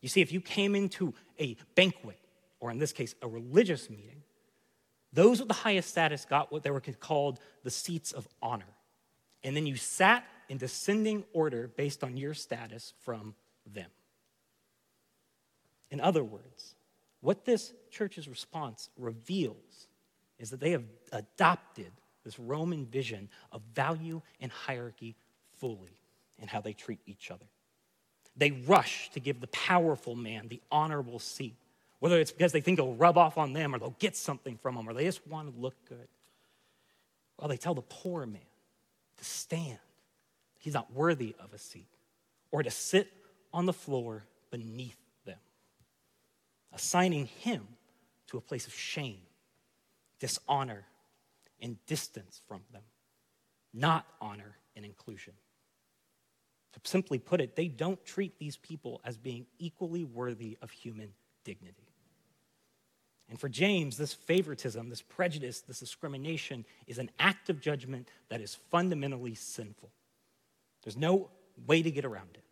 You 0.00 0.08
see, 0.08 0.20
if 0.20 0.32
you 0.32 0.40
came 0.40 0.74
into 0.74 1.14
a 1.38 1.56
banquet, 1.76 2.18
or 2.58 2.70
in 2.70 2.78
this 2.78 2.92
case, 2.92 3.14
a 3.22 3.28
religious 3.28 3.88
meeting, 3.88 4.22
those 5.12 5.38
with 5.38 5.48
the 5.48 5.54
highest 5.54 5.88
status 5.88 6.24
got 6.24 6.50
what 6.50 6.64
they 6.64 6.70
were 6.70 6.80
called 6.80 7.38
the 7.62 7.70
seats 7.70 8.10
of 8.10 8.26
honor. 8.42 8.74
And 9.44 9.56
then 9.56 9.64
you 9.64 9.76
sat 9.76 10.24
in 10.48 10.58
descending 10.58 11.24
order 11.32 11.68
based 11.68 12.02
on 12.02 12.16
your 12.16 12.34
status 12.34 12.94
from 12.98 13.36
them. 13.64 13.90
In 15.90 16.00
other 16.00 16.24
words, 16.24 16.74
what 17.20 17.44
this 17.44 17.72
church's 17.90 18.28
response 18.28 18.90
reveals 18.96 19.86
is 20.38 20.50
that 20.50 20.60
they 20.60 20.72
have 20.72 20.84
adopted 21.12 21.92
this 22.28 22.38
Roman 22.38 22.84
vision 22.84 23.30
of 23.52 23.62
value 23.74 24.20
and 24.38 24.52
hierarchy 24.52 25.16
fully 25.56 25.98
in 26.38 26.46
how 26.46 26.60
they 26.60 26.74
treat 26.74 26.98
each 27.06 27.30
other. 27.30 27.46
They 28.36 28.50
rush 28.50 29.10
to 29.14 29.20
give 29.20 29.40
the 29.40 29.46
powerful 29.46 30.14
man 30.14 30.48
the 30.48 30.60
honorable 30.70 31.18
seat, 31.18 31.56
whether 32.00 32.20
it's 32.20 32.30
because 32.30 32.52
they 32.52 32.60
think 32.60 32.78
it'll 32.78 32.94
rub 32.94 33.16
off 33.16 33.38
on 33.38 33.54
them 33.54 33.74
or 33.74 33.78
they'll 33.78 33.96
get 33.98 34.14
something 34.14 34.58
from 34.58 34.74
them 34.74 34.86
or 34.86 34.92
they 34.92 35.04
just 35.04 35.26
want 35.26 35.52
to 35.52 35.58
look 35.58 35.74
good. 35.88 36.06
Well, 37.38 37.48
they 37.48 37.56
tell 37.56 37.74
the 37.74 37.80
poor 37.80 38.26
man 38.26 38.42
to 39.16 39.24
stand. 39.24 39.78
He's 40.58 40.74
not 40.74 40.92
worthy 40.92 41.34
of 41.40 41.54
a 41.54 41.58
seat 41.58 41.88
or 42.50 42.62
to 42.62 42.70
sit 42.70 43.10
on 43.54 43.64
the 43.64 43.72
floor 43.72 44.24
beneath 44.50 44.98
them, 45.24 45.38
assigning 46.74 47.26
him 47.40 47.66
to 48.26 48.36
a 48.36 48.40
place 48.42 48.66
of 48.66 48.74
shame, 48.74 49.22
dishonor, 50.20 50.84
and 51.60 51.76
distance 51.86 52.40
from 52.46 52.62
them, 52.72 52.82
not 53.74 54.06
honor 54.20 54.56
and 54.76 54.84
inclusion. 54.84 55.34
To 56.74 56.80
simply 56.84 57.18
put 57.18 57.40
it, 57.40 57.56
they 57.56 57.68
don't 57.68 58.04
treat 58.04 58.38
these 58.38 58.56
people 58.56 59.00
as 59.04 59.16
being 59.16 59.46
equally 59.58 60.04
worthy 60.04 60.58
of 60.62 60.70
human 60.70 61.12
dignity. 61.44 61.88
And 63.28 63.38
for 63.38 63.48
James, 63.48 63.96
this 63.96 64.14
favoritism, 64.14 64.88
this 64.88 65.02
prejudice, 65.02 65.60
this 65.60 65.80
discrimination 65.80 66.64
is 66.86 66.98
an 66.98 67.10
act 67.18 67.50
of 67.50 67.60
judgment 67.60 68.08
that 68.30 68.40
is 68.40 68.54
fundamentally 68.70 69.34
sinful. 69.34 69.90
There's 70.82 70.96
no 70.96 71.30
way 71.66 71.82
to 71.82 71.90
get 71.90 72.04
around 72.04 72.30
it. 72.34 72.44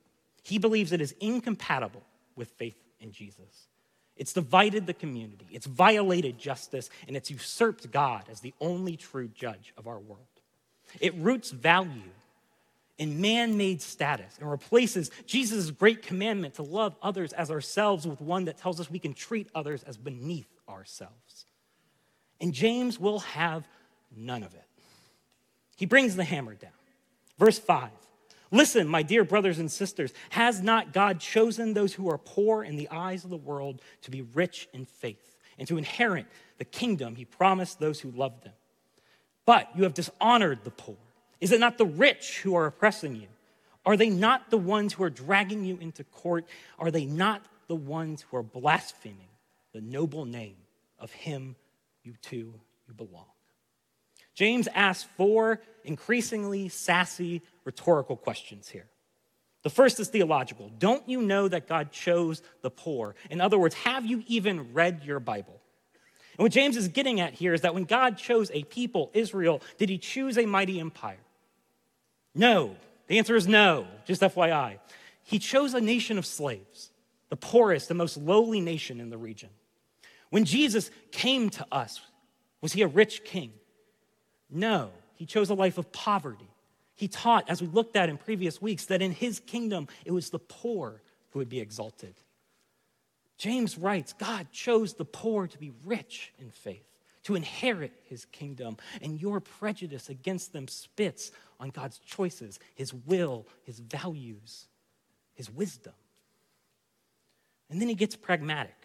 He 0.42 0.58
believes 0.58 0.92
it 0.92 1.00
is 1.00 1.14
incompatible 1.20 2.02
with 2.34 2.50
faith 2.50 2.76
in 3.00 3.10
Jesus. 3.10 3.68
It's 4.16 4.32
divided 4.32 4.86
the 4.86 4.94
community, 4.94 5.46
it's 5.50 5.66
violated 5.66 6.38
justice, 6.38 6.88
and 7.06 7.16
it's 7.16 7.30
usurped 7.30 7.90
God 7.90 8.24
as 8.30 8.40
the 8.40 8.54
only 8.60 8.96
true 8.96 9.28
judge 9.28 9.74
of 9.76 9.86
our 9.86 9.98
world. 9.98 10.24
It 11.00 11.14
roots 11.16 11.50
value 11.50 12.10
in 12.98 13.20
man 13.20 13.56
made 13.56 13.82
status 13.82 14.38
and 14.40 14.50
replaces 14.50 15.10
Jesus' 15.26 15.70
great 15.70 16.02
commandment 16.02 16.54
to 16.54 16.62
love 16.62 16.96
others 17.02 17.32
as 17.34 17.50
ourselves 17.50 18.06
with 18.06 18.20
one 18.20 18.46
that 18.46 18.56
tells 18.56 18.80
us 18.80 18.90
we 18.90 18.98
can 18.98 19.12
treat 19.12 19.48
others 19.54 19.82
as 19.82 19.96
beneath 19.96 20.48
ourselves. 20.68 21.44
And 22.40 22.52
James 22.52 22.98
will 22.98 23.20
have 23.20 23.66
none 24.16 24.42
of 24.42 24.54
it. 24.54 24.64
He 25.76 25.84
brings 25.84 26.16
the 26.16 26.24
hammer 26.24 26.54
down. 26.54 26.70
Verse 27.38 27.58
5 27.58 27.90
Listen, 28.50 28.86
my 28.86 29.02
dear 29.02 29.24
brothers 29.24 29.58
and 29.58 29.70
sisters, 29.70 30.12
has 30.30 30.62
not 30.62 30.92
God 30.92 31.20
chosen 31.20 31.74
those 31.74 31.94
who 31.94 32.08
are 32.10 32.18
poor 32.18 32.62
in 32.62 32.76
the 32.76 32.88
eyes 32.90 33.24
of 33.24 33.30
the 33.30 33.36
world 33.36 33.82
to 34.02 34.10
be 34.10 34.22
rich 34.22 34.68
in 34.72 34.84
faith 34.84 35.36
and 35.58 35.66
to 35.68 35.78
inherit 35.78 36.26
the 36.58 36.64
kingdom 36.64 37.16
he 37.16 37.24
promised 37.24 37.80
those 37.80 38.00
who 38.00 38.10
love 38.10 38.40
them? 38.42 38.52
But 39.44 39.68
you 39.76 39.84
have 39.84 39.94
dishonored 39.94 40.60
the 40.64 40.70
poor. 40.70 40.96
Is 41.40 41.52
it 41.52 41.60
not 41.60 41.78
the 41.78 41.86
rich 41.86 42.40
who 42.40 42.54
are 42.54 42.66
oppressing 42.66 43.16
you? 43.16 43.28
Are 43.84 43.96
they 43.96 44.10
not 44.10 44.50
the 44.50 44.58
ones 44.58 44.92
who 44.92 45.04
are 45.04 45.10
dragging 45.10 45.64
you 45.64 45.78
into 45.80 46.02
court? 46.04 46.46
Are 46.78 46.90
they 46.90 47.04
not 47.04 47.44
the 47.68 47.76
ones 47.76 48.22
who 48.22 48.36
are 48.36 48.42
blaspheming 48.42 49.28
the 49.72 49.80
noble 49.80 50.24
name 50.24 50.56
of 50.98 51.12
him 51.12 51.56
you 52.02 52.14
to 52.22 52.36
you 52.36 52.94
belong? 52.96 53.26
James 54.34 54.68
asks 54.74 55.08
four 55.16 55.60
increasingly 55.84 56.68
sassy 56.68 57.42
rhetorical 57.66 58.16
questions 58.16 58.68
here. 58.68 58.86
The 59.62 59.70
first 59.70 59.98
is 59.98 60.08
theological. 60.08 60.70
Don't 60.78 61.06
you 61.08 61.20
know 61.20 61.48
that 61.48 61.68
God 61.68 61.90
chose 61.90 62.40
the 62.62 62.70
poor? 62.70 63.16
In 63.28 63.40
other 63.40 63.58
words, 63.58 63.74
have 63.74 64.06
you 64.06 64.22
even 64.28 64.72
read 64.72 65.02
your 65.04 65.18
Bible? 65.18 65.60
And 66.38 66.44
what 66.44 66.52
James 66.52 66.76
is 66.76 66.88
getting 66.88 67.20
at 67.20 67.34
here 67.34 67.52
is 67.52 67.62
that 67.62 67.74
when 67.74 67.84
God 67.84 68.16
chose 68.16 68.50
a 68.54 68.62
people, 68.64 69.10
Israel, 69.12 69.60
did 69.76 69.88
he 69.88 69.98
choose 69.98 70.38
a 70.38 70.46
mighty 70.46 70.78
empire? 70.78 71.18
No. 72.34 72.76
The 73.08 73.18
answer 73.18 73.36
is 73.36 73.48
no, 73.48 73.86
just 74.04 74.22
FYI. 74.22 74.78
He 75.22 75.38
chose 75.38 75.74
a 75.74 75.80
nation 75.80 76.18
of 76.18 76.26
slaves, 76.26 76.90
the 77.30 77.36
poorest, 77.36 77.88
the 77.88 77.94
most 77.94 78.16
lowly 78.16 78.60
nation 78.60 79.00
in 79.00 79.10
the 79.10 79.18
region. 79.18 79.50
When 80.30 80.44
Jesus 80.44 80.90
came 81.10 81.50
to 81.50 81.66
us, 81.72 82.00
was 82.60 82.72
he 82.72 82.82
a 82.82 82.88
rich 82.88 83.24
king? 83.24 83.52
No. 84.50 84.90
He 85.16 85.24
chose 85.24 85.50
a 85.50 85.54
life 85.54 85.78
of 85.78 85.90
poverty. 85.92 86.48
He 86.96 87.08
taught, 87.08 87.48
as 87.48 87.60
we 87.60 87.68
looked 87.68 87.94
at 87.94 88.08
in 88.08 88.16
previous 88.16 88.60
weeks, 88.60 88.86
that 88.86 89.02
in 89.02 89.12
his 89.12 89.38
kingdom 89.40 89.86
it 90.04 90.12
was 90.12 90.30
the 90.30 90.38
poor 90.38 91.02
who 91.30 91.38
would 91.38 91.48
be 91.48 91.60
exalted. 91.60 92.14
James 93.38 93.76
writes 93.76 94.14
God 94.14 94.50
chose 94.50 94.94
the 94.94 95.04
poor 95.04 95.46
to 95.46 95.58
be 95.58 95.72
rich 95.84 96.32
in 96.38 96.50
faith 96.50 96.86
to 97.26 97.34
inherit 97.34 97.92
his 98.04 98.24
kingdom, 98.26 98.76
and 99.02 99.20
your 99.20 99.40
prejudice 99.40 100.08
against 100.08 100.52
them 100.52 100.68
spits 100.68 101.32
on 101.58 101.70
God's 101.70 101.98
choices, 101.98 102.60
his 102.76 102.94
will, 102.94 103.48
his 103.64 103.80
values, 103.80 104.68
his 105.34 105.50
wisdom. 105.50 105.92
And 107.68 107.80
then 107.80 107.88
he 107.88 107.96
gets 107.96 108.14
pragmatic. 108.14 108.76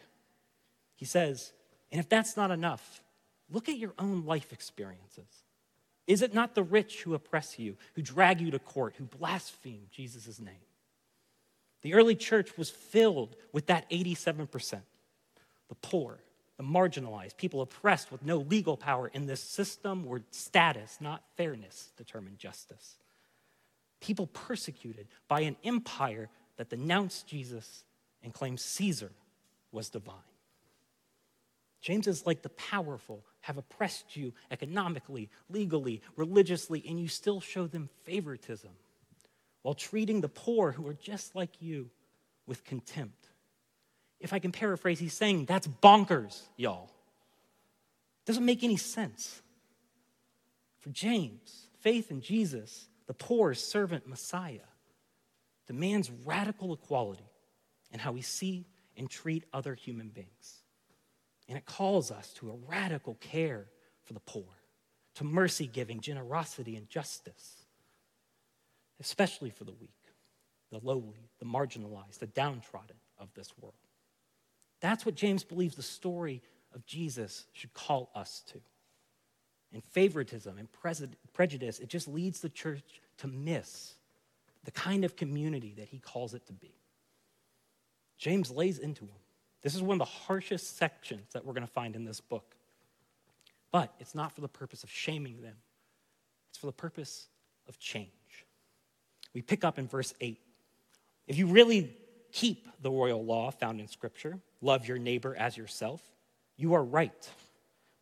He 0.95 1.05
says, 1.05 1.53
and 1.91 1.99
if 1.99 2.09
that's 2.09 2.35
not 2.35 2.49
enough, 2.49 3.03
look 3.51 3.69
at 3.69 3.77
your 3.77 3.93
own 3.99 4.25
life 4.25 4.51
experiences. 4.51 5.43
Is 6.07 6.21
it 6.21 6.33
not 6.33 6.55
the 6.55 6.63
rich 6.63 7.03
who 7.03 7.13
oppress 7.13 7.59
you, 7.59 7.77
who 7.95 8.01
drag 8.01 8.41
you 8.41 8.51
to 8.51 8.59
court, 8.59 8.95
who 8.97 9.05
blaspheme 9.05 9.87
Jesus' 9.91 10.39
name? 10.39 10.55
The 11.81 11.93
early 11.93 12.15
church 12.15 12.57
was 12.57 12.69
filled 12.69 13.35
with 13.51 13.67
that 13.67 13.89
87% 13.89 14.81
the 15.69 15.75
poor, 15.75 16.19
the 16.57 16.63
marginalized, 16.65 17.37
people 17.37 17.61
oppressed 17.61 18.11
with 18.11 18.25
no 18.25 18.39
legal 18.39 18.75
power 18.75 19.07
in 19.07 19.25
this 19.25 19.41
system 19.41 20.03
where 20.03 20.21
status, 20.31 20.97
not 20.99 21.23
fairness, 21.37 21.93
determined 21.95 22.37
justice. 22.37 22.97
People 24.01 24.27
persecuted 24.27 25.07
by 25.29 25.41
an 25.41 25.55
empire 25.63 26.27
that 26.57 26.69
denounced 26.69 27.25
Jesus 27.25 27.85
and 28.21 28.33
claimed 28.33 28.59
Caesar 28.59 29.11
was 29.71 29.89
divine. 29.89 30.17
James 31.81 32.07
is 32.07 32.25
like 32.25 32.43
the 32.43 32.49
powerful 32.49 33.25
have 33.41 33.57
oppressed 33.57 34.15
you 34.15 34.33
economically, 34.51 35.29
legally, 35.49 36.01
religiously, 36.15 36.83
and 36.87 36.99
you 36.99 37.07
still 37.07 37.41
show 37.41 37.65
them 37.65 37.89
favoritism 38.03 38.69
while 39.63 39.73
treating 39.73 40.21
the 40.21 40.29
poor 40.29 40.71
who 40.71 40.87
are 40.87 40.93
just 40.93 41.35
like 41.35 41.61
you 41.61 41.89
with 42.45 42.63
contempt. 42.63 43.29
If 44.19 44.31
I 44.31 44.39
can 44.39 44.51
paraphrase, 44.51 44.99
he's 44.99 45.13
saying 45.13 45.45
that's 45.45 45.67
bonkers, 45.67 46.39
y'all. 46.55 46.91
Doesn't 48.25 48.45
make 48.45 48.63
any 48.63 48.77
sense. 48.77 49.41
For 50.79 50.89
James, 50.91 51.67
faith 51.79 52.11
in 52.11 52.21
Jesus, 52.21 52.87
the 53.07 53.13
poor 53.13 53.55
servant 53.55 54.07
Messiah, 54.07 54.59
demands 55.65 56.11
radical 56.25 56.73
equality 56.73 57.29
in 57.91 57.99
how 57.99 58.11
we 58.11 58.21
see 58.21 58.67
and 58.95 59.09
treat 59.09 59.45
other 59.53 59.73
human 59.73 60.09
beings. 60.09 60.60
And 61.51 61.57
it 61.57 61.65
calls 61.65 62.11
us 62.11 62.31
to 62.35 62.49
a 62.49 62.55
radical 62.65 63.15
care 63.15 63.65
for 64.05 64.13
the 64.13 64.21
poor, 64.21 64.45
to 65.15 65.25
mercy 65.25 65.67
giving, 65.67 65.99
generosity, 65.99 66.77
and 66.77 66.89
justice, 66.89 67.65
especially 69.01 69.49
for 69.49 69.65
the 69.65 69.73
weak, 69.73 69.91
the 70.71 70.79
lowly, 70.81 71.29
the 71.39 71.45
marginalized, 71.45 72.19
the 72.19 72.27
downtrodden 72.27 72.95
of 73.19 73.33
this 73.33 73.49
world. 73.59 73.73
That's 74.79 75.05
what 75.05 75.15
James 75.15 75.43
believes 75.43 75.75
the 75.75 75.83
story 75.83 76.41
of 76.73 76.85
Jesus 76.85 77.43
should 77.51 77.73
call 77.73 78.11
us 78.15 78.43
to. 78.53 78.61
And 79.73 79.83
favoritism 79.83 80.57
and 80.57 80.69
prejudice, 81.33 81.79
it 81.79 81.89
just 81.89 82.07
leads 82.07 82.39
the 82.39 82.47
church 82.47 83.01
to 83.17 83.27
miss 83.27 83.95
the 84.63 84.71
kind 84.71 85.03
of 85.03 85.17
community 85.17 85.73
that 85.79 85.89
he 85.89 85.99
calls 85.99 86.33
it 86.33 86.45
to 86.45 86.53
be. 86.53 86.71
James 88.17 88.49
lays 88.49 88.79
into 88.79 89.03
them 89.03 89.15
this 89.61 89.75
is 89.75 89.81
one 89.81 89.95
of 89.95 89.99
the 89.99 90.05
harshest 90.05 90.77
sections 90.77 91.33
that 91.33 91.45
we're 91.45 91.53
going 91.53 91.65
to 91.65 91.71
find 91.71 91.95
in 91.95 92.05
this 92.05 92.19
book. 92.19 92.55
But 93.71 93.93
it's 93.99 94.15
not 94.15 94.33
for 94.33 94.41
the 94.41 94.47
purpose 94.47 94.83
of 94.83 94.89
shaming 94.89 95.41
them, 95.41 95.55
it's 96.49 96.57
for 96.57 96.65
the 96.67 96.71
purpose 96.71 97.27
of 97.67 97.79
change. 97.79 98.09
We 99.33 99.41
pick 99.41 99.63
up 99.63 99.79
in 99.79 99.87
verse 99.87 100.13
8. 100.19 100.37
If 101.27 101.37
you 101.37 101.47
really 101.47 101.95
keep 102.31 102.67
the 102.81 102.91
royal 102.91 103.23
law 103.23 103.51
found 103.51 103.79
in 103.79 103.87
Scripture, 103.87 104.39
love 104.61 104.87
your 104.87 104.97
neighbor 104.97 105.35
as 105.35 105.55
yourself, 105.55 106.01
you 106.57 106.73
are 106.73 106.83
right. 106.83 107.29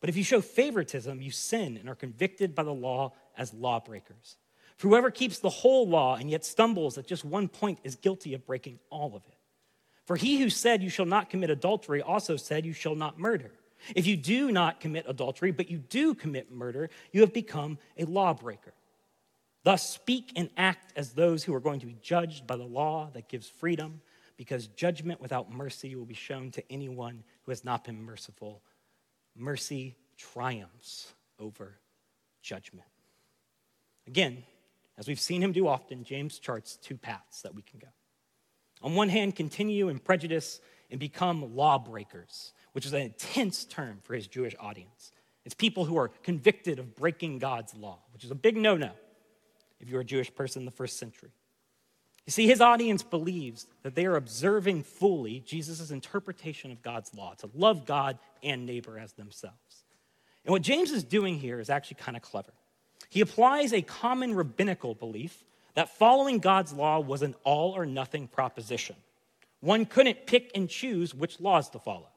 But 0.00 0.08
if 0.08 0.16
you 0.16 0.24
show 0.24 0.40
favoritism, 0.40 1.20
you 1.20 1.30
sin 1.30 1.76
and 1.76 1.88
are 1.88 1.94
convicted 1.94 2.54
by 2.54 2.62
the 2.62 2.72
law 2.72 3.12
as 3.36 3.52
lawbreakers. 3.54 4.36
For 4.76 4.88
whoever 4.88 5.10
keeps 5.10 5.38
the 5.38 5.50
whole 5.50 5.86
law 5.86 6.16
and 6.16 6.30
yet 6.30 6.44
stumbles 6.44 6.96
at 6.96 7.06
just 7.06 7.24
one 7.24 7.48
point 7.48 7.78
is 7.84 7.96
guilty 7.96 8.34
of 8.34 8.46
breaking 8.46 8.78
all 8.88 9.14
of 9.14 9.22
it. 9.28 9.34
For 10.10 10.16
he 10.16 10.40
who 10.40 10.50
said, 10.50 10.82
You 10.82 10.90
shall 10.90 11.06
not 11.06 11.30
commit 11.30 11.50
adultery, 11.50 12.02
also 12.02 12.34
said, 12.36 12.66
You 12.66 12.72
shall 12.72 12.96
not 12.96 13.20
murder. 13.20 13.52
If 13.94 14.08
you 14.08 14.16
do 14.16 14.50
not 14.50 14.80
commit 14.80 15.04
adultery, 15.06 15.52
but 15.52 15.70
you 15.70 15.78
do 15.78 16.16
commit 16.16 16.50
murder, 16.50 16.90
you 17.12 17.20
have 17.20 17.32
become 17.32 17.78
a 17.96 18.06
lawbreaker. 18.06 18.72
Thus, 19.62 19.88
speak 19.88 20.32
and 20.34 20.50
act 20.56 20.92
as 20.96 21.12
those 21.12 21.44
who 21.44 21.54
are 21.54 21.60
going 21.60 21.78
to 21.78 21.86
be 21.86 21.96
judged 22.02 22.44
by 22.44 22.56
the 22.56 22.64
law 22.64 23.08
that 23.14 23.28
gives 23.28 23.48
freedom, 23.48 24.00
because 24.36 24.66
judgment 24.66 25.20
without 25.20 25.52
mercy 25.52 25.94
will 25.94 26.06
be 26.06 26.14
shown 26.14 26.50
to 26.50 26.72
anyone 26.72 27.22
who 27.44 27.52
has 27.52 27.64
not 27.64 27.84
been 27.84 28.02
merciful. 28.02 28.62
Mercy 29.36 29.94
triumphs 30.18 31.14
over 31.38 31.78
judgment. 32.42 32.88
Again, 34.08 34.42
as 34.98 35.06
we've 35.06 35.20
seen 35.20 35.40
him 35.40 35.52
do 35.52 35.68
often, 35.68 36.02
James 36.02 36.40
charts 36.40 36.78
two 36.78 36.96
paths 36.96 37.42
that 37.42 37.54
we 37.54 37.62
can 37.62 37.78
go. 37.78 37.86
On 38.82 38.94
one 38.94 39.08
hand, 39.08 39.36
continue 39.36 39.88
in 39.88 39.98
prejudice 39.98 40.60
and 40.90 40.98
become 40.98 41.54
lawbreakers, 41.54 42.52
which 42.72 42.86
is 42.86 42.92
an 42.92 43.02
intense 43.02 43.64
term 43.64 43.98
for 44.02 44.14
his 44.14 44.26
Jewish 44.26 44.54
audience. 44.58 45.12
It's 45.44 45.54
people 45.54 45.84
who 45.84 45.96
are 45.98 46.08
convicted 46.08 46.78
of 46.78 46.96
breaking 46.96 47.38
God's 47.38 47.74
law, 47.74 47.98
which 48.12 48.24
is 48.24 48.30
a 48.30 48.34
big 48.34 48.56
no 48.56 48.76
no 48.76 48.92
if 49.80 49.88
you're 49.88 50.02
a 50.02 50.04
Jewish 50.04 50.34
person 50.34 50.62
in 50.62 50.66
the 50.66 50.70
first 50.70 50.98
century. 50.98 51.30
You 52.26 52.32
see, 52.32 52.46
his 52.46 52.60
audience 52.60 53.02
believes 53.02 53.66
that 53.82 53.94
they 53.94 54.06
are 54.06 54.16
observing 54.16 54.84
fully 54.84 55.40
Jesus' 55.40 55.90
interpretation 55.90 56.70
of 56.70 56.82
God's 56.82 57.14
law 57.14 57.34
to 57.38 57.50
love 57.54 57.86
God 57.86 58.18
and 58.42 58.66
neighbor 58.66 58.98
as 58.98 59.14
themselves. 59.14 59.84
And 60.44 60.52
what 60.52 60.62
James 60.62 60.90
is 60.90 61.02
doing 61.02 61.38
here 61.38 61.58
is 61.60 61.70
actually 61.70 61.96
kind 61.96 62.16
of 62.16 62.22
clever. 62.22 62.52
He 63.08 63.20
applies 63.20 63.72
a 63.72 63.82
common 63.82 64.34
rabbinical 64.34 64.94
belief 64.94 65.44
that 65.80 65.96
following 65.96 66.40
God's 66.40 66.74
law 66.74 67.00
was 67.00 67.22
an 67.22 67.34
all 67.42 67.74
or 67.74 67.86
nothing 67.86 68.28
proposition. 68.28 68.96
One 69.60 69.86
couldn't 69.86 70.26
pick 70.26 70.50
and 70.54 70.68
choose 70.68 71.14
which 71.14 71.40
laws 71.40 71.70
to 71.70 71.78
follow. 71.78 72.10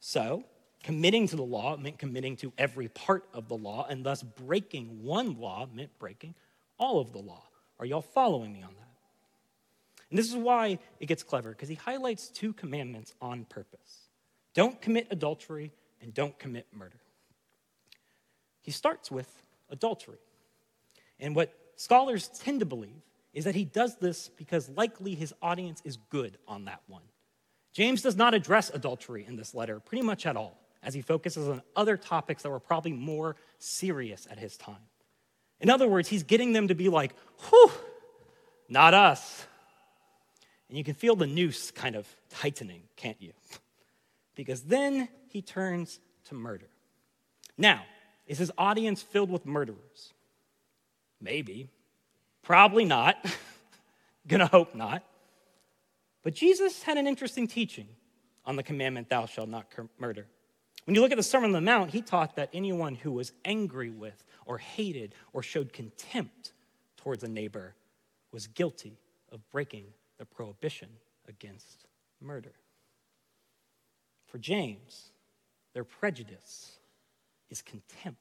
So, 0.00 0.44
committing 0.82 1.26
to 1.28 1.36
the 1.36 1.44
law 1.44 1.78
meant 1.78 1.96
committing 1.96 2.36
to 2.36 2.52
every 2.58 2.88
part 2.88 3.24
of 3.32 3.48
the 3.48 3.56
law, 3.56 3.86
and 3.88 4.04
thus 4.04 4.22
breaking 4.22 5.02
one 5.02 5.40
law 5.40 5.66
meant 5.72 5.98
breaking 5.98 6.34
all 6.76 7.00
of 7.00 7.14
the 7.14 7.20
law. 7.20 7.44
Are 7.78 7.86
y'all 7.86 8.02
following 8.02 8.52
me 8.52 8.60
on 8.60 8.74
that? 8.74 8.88
And 10.10 10.18
this 10.18 10.28
is 10.28 10.36
why 10.36 10.78
it 11.00 11.06
gets 11.06 11.22
clever, 11.22 11.52
because 11.52 11.70
he 11.70 11.76
highlights 11.76 12.28
two 12.28 12.52
commandments 12.52 13.14
on 13.22 13.46
purpose 13.46 14.08
don't 14.52 14.78
commit 14.82 15.06
adultery 15.10 15.72
and 16.02 16.12
don't 16.12 16.38
commit 16.38 16.66
murder. 16.70 17.00
He 18.60 18.72
starts 18.72 19.10
with 19.10 19.42
adultery. 19.70 20.18
And 21.18 21.34
what 21.34 21.63
scholars 21.76 22.28
tend 22.28 22.60
to 22.60 22.66
believe 22.66 23.02
is 23.32 23.44
that 23.44 23.54
he 23.54 23.64
does 23.64 23.96
this 23.96 24.30
because 24.36 24.68
likely 24.70 25.14
his 25.14 25.34
audience 25.42 25.82
is 25.84 25.98
good 26.10 26.38
on 26.46 26.66
that 26.66 26.80
one. 26.86 27.02
James 27.72 28.02
does 28.02 28.16
not 28.16 28.34
address 28.34 28.70
adultery 28.70 29.24
in 29.26 29.36
this 29.36 29.54
letter 29.54 29.80
pretty 29.80 30.02
much 30.02 30.26
at 30.26 30.36
all, 30.36 30.60
as 30.82 30.94
he 30.94 31.02
focuses 31.02 31.48
on 31.48 31.62
other 31.74 31.96
topics 31.96 32.42
that 32.42 32.50
were 32.50 32.60
probably 32.60 32.92
more 32.92 33.34
serious 33.58 34.28
at 34.30 34.38
his 34.38 34.56
time. 34.56 34.76
In 35.60 35.70
other 35.70 35.88
words, 35.88 36.08
he's 36.08 36.22
getting 36.22 36.52
them 36.52 36.68
to 36.68 36.74
be 36.74 36.88
like, 36.88 37.14
whew, 37.48 37.70
not 38.68 38.94
us. 38.94 39.46
And 40.68 40.78
you 40.78 40.84
can 40.84 40.94
feel 40.94 41.16
the 41.16 41.26
noose 41.26 41.70
kind 41.70 41.96
of 41.96 42.06
tightening, 42.30 42.82
can't 42.96 43.20
you? 43.20 43.32
Because 44.34 44.62
then 44.62 45.08
he 45.28 45.42
turns 45.42 46.00
to 46.26 46.34
murder. 46.34 46.68
Now, 47.58 47.82
is 48.26 48.38
his 48.38 48.50
audience 48.56 49.02
filled 49.02 49.30
with 49.30 49.46
murderers? 49.46 50.12
Maybe. 51.24 51.70
Probably 52.42 52.84
not. 52.84 53.16
Gonna 54.28 54.46
hope 54.46 54.74
not. 54.74 55.02
But 56.22 56.34
Jesus 56.34 56.82
had 56.82 56.98
an 56.98 57.06
interesting 57.06 57.48
teaching 57.48 57.88
on 58.44 58.56
the 58.56 58.62
commandment, 58.62 59.08
Thou 59.08 59.24
shalt 59.24 59.48
not 59.48 59.66
murder. 59.98 60.26
When 60.84 60.94
you 60.94 61.00
look 61.00 61.12
at 61.12 61.16
the 61.16 61.22
Sermon 61.22 61.48
on 61.48 61.52
the 61.52 61.60
Mount, 61.62 61.90
he 61.90 62.02
taught 62.02 62.36
that 62.36 62.50
anyone 62.52 62.94
who 62.94 63.10
was 63.10 63.32
angry 63.46 63.88
with, 63.88 64.22
or 64.44 64.58
hated, 64.58 65.14
or 65.32 65.42
showed 65.42 65.72
contempt 65.72 66.52
towards 66.98 67.24
a 67.24 67.28
neighbor 67.28 67.74
was 68.30 68.46
guilty 68.46 68.98
of 69.32 69.40
breaking 69.50 69.86
the 70.18 70.26
prohibition 70.26 70.90
against 71.26 71.86
murder. 72.20 72.52
For 74.26 74.36
James, 74.36 75.10
their 75.72 75.84
prejudice 75.84 76.72
is 77.48 77.62
contempt. 77.62 78.18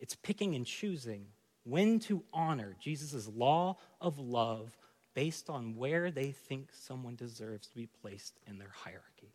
It's 0.00 0.14
picking 0.14 0.54
and 0.54 0.64
choosing 0.64 1.26
when 1.66 1.98
to 1.98 2.22
honor 2.32 2.76
Jesus' 2.80 3.28
law 3.28 3.76
of 4.00 4.18
love 4.18 4.76
based 5.14 5.50
on 5.50 5.76
where 5.76 6.10
they 6.10 6.30
think 6.30 6.68
someone 6.72 7.16
deserves 7.16 7.66
to 7.68 7.74
be 7.74 7.88
placed 8.00 8.38
in 8.46 8.58
their 8.58 8.72
hierarchy. 8.72 9.34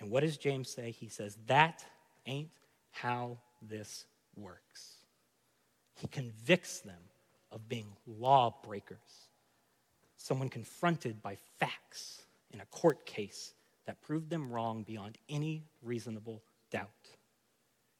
And 0.00 0.10
what 0.10 0.22
does 0.22 0.38
James 0.38 0.68
say? 0.68 0.90
He 0.90 1.08
says, 1.08 1.36
That 1.46 1.84
ain't 2.26 2.50
how 2.90 3.38
this 3.62 4.06
works. 4.34 4.96
He 5.94 6.08
convicts 6.08 6.80
them 6.80 7.02
of 7.52 7.68
being 7.68 7.86
lawbreakers, 8.06 9.28
someone 10.16 10.48
confronted 10.48 11.22
by 11.22 11.36
facts 11.58 12.22
in 12.52 12.60
a 12.60 12.66
court 12.66 13.04
case 13.04 13.52
that 13.86 14.00
proved 14.00 14.30
them 14.30 14.50
wrong 14.50 14.82
beyond 14.82 15.18
any 15.28 15.64
reasonable 15.82 16.42
doubt. 16.70 16.88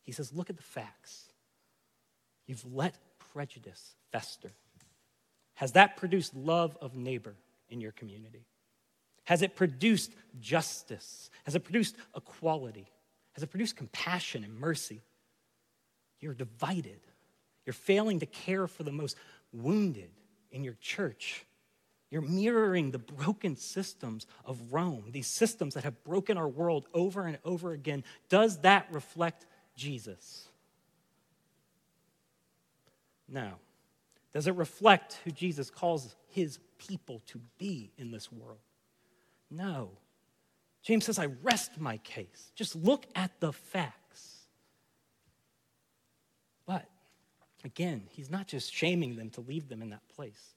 He 0.03 0.12
says, 0.12 0.33
Look 0.33 0.51
at 0.51 0.57
the 0.57 0.62
facts. 0.62 1.29
You've 2.47 2.75
let 2.75 2.95
prejudice 3.33 3.95
fester? 4.12 4.53
Has 5.55 5.73
that 5.73 5.97
produced 5.97 6.35
love 6.35 6.77
of 6.81 6.95
neighbor 6.97 7.35
in 7.69 7.81
your 7.81 7.93
community? 7.93 8.47
Has 9.25 9.43
it 9.43 9.55
produced 9.55 10.12
justice? 10.40 11.31
Has 11.45 11.55
it 11.55 11.64
produced 11.64 11.97
equality? 12.16 12.90
Has 13.35 13.43
it 13.43 13.51
produced 13.51 13.77
compassion 13.77 14.43
and 14.43 14.59
mercy? 14.59 15.03
You're 16.21 16.35
divided. 16.35 17.01
You're 17.64 17.75
failing 17.75 18.21
to 18.21 18.27
care 18.27 18.66
for 18.66 18.83
the 18.83 18.93
most 18.93 19.16
wounded 19.53 20.11
in 20.51 20.64
your 20.64 20.75
church. 20.81 21.45
You're 22.11 22.23
mirroring 22.23 22.90
the 22.90 22.99
broken 22.99 23.57
systems 23.57 24.27
of 24.45 24.73
Rome, 24.73 25.05
these 25.11 25.29
systems 25.29 25.75
that 25.75 25.85
have 25.85 26.03
broken 26.03 26.37
our 26.37 26.49
world 26.49 26.87
over 26.93 27.27
and 27.27 27.38
over 27.45 27.73
again. 27.73 28.03
Does 28.29 28.59
that 28.62 28.88
reflect 28.90 29.47
Jesus? 29.77 30.49
No. 33.31 33.53
Does 34.33 34.47
it 34.47 34.55
reflect 34.57 35.19
who 35.25 35.31
Jesus 35.31 35.71
calls 35.71 36.14
his 36.29 36.59
people 36.79 37.23
to 37.27 37.40
be 37.59 37.93
in 37.97 38.11
this 38.11 38.31
world? 38.31 38.59
No. 39.51 39.90
James 40.83 41.05
says, 41.05 41.19
I 41.19 41.27
rest 41.43 41.79
my 41.79 41.99
case. 41.99 42.53
Just 42.55 42.75
look 42.77 43.07
at 43.14 43.38
the 43.40 43.53
facts. 43.53 44.47
But 46.66 46.87
again, 47.64 48.05
he's 48.11 48.31
not 48.31 48.47
just 48.47 48.73
shaming 48.73 49.16
them 49.16 49.31
to 49.31 49.40
leave 49.40 49.69
them 49.69 49.83
in 49.83 49.90
that 49.90 50.07
place. 50.14 50.55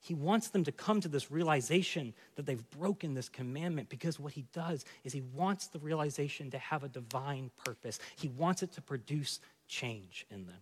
He 0.00 0.14
wants 0.14 0.48
them 0.48 0.64
to 0.64 0.72
come 0.72 1.00
to 1.00 1.08
this 1.08 1.30
realization 1.30 2.12
that 2.34 2.44
they've 2.44 2.70
broken 2.70 3.14
this 3.14 3.28
commandment 3.28 3.88
because 3.88 4.18
what 4.18 4.32
he 4.32 4.44
does 4.52 4.84
is 5.04 5.12
he 5.12 5.20
wants 5.20 5.68
the 5.68 5.78
realization 5.78 6.50
to 6.50 6.58
have 6.58 6.82
a 6.82 6.88
divine 6.88 7.50
purpose. 7.64 8.00
He 8.16 8.28
wants 8.28 8.64
it 8.64 8.72
to 8.72 8.82
produce 8.82 9.38
change 9.68 10.26
in 10.28 10.46
them. 10.46 10.58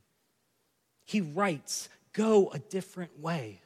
He 1.11 1.20
writes, 1.20 1.88
Go 2.12 2.51
a 2.51 2.61
different 2.61 3.18
way. 3.18 3.61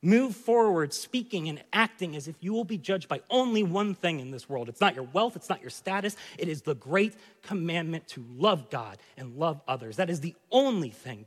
Move 0.00 0.34
forward, 0.34 0.94
speaking 0.94 1.46
and 1.50 1.62
acting 1.74 2.16
as 2.16 2.26
if 2.26 2.36
you 2.40 2.54
will 2.54 2.64
be 2.64 2.78
judged 2.78 3.06
by 3.06 3.20
only 3.28 3.62
one 3.62 3.94
thing 3.94 4.18
in 4.18 4.30
this 4.30 4.48
world. 4.48 4.70
It's 4.70 4.80
not 4.80 4.94
your 4.94 5.04
wealth, 5.04 5.36
it's 5.36 5.50
not 5.50 5.60
your 5.60 5.68
status, 5.68 6.16
it 6.38 6.48
is 6.48 6.62
the 6.62 6.74
great 6.74 7.14
commandment 7.42 8.08
to 8.08 8.24
love 8.30 8.70
God 8.70 8.96
and 9.18 9.36
love 9.36 9.60
others. 9.68 9.96
That 9.96 10.08
is 10.08 10.20
the 10.20 10.34
only 10.50 10.88
thing 10.88 11.26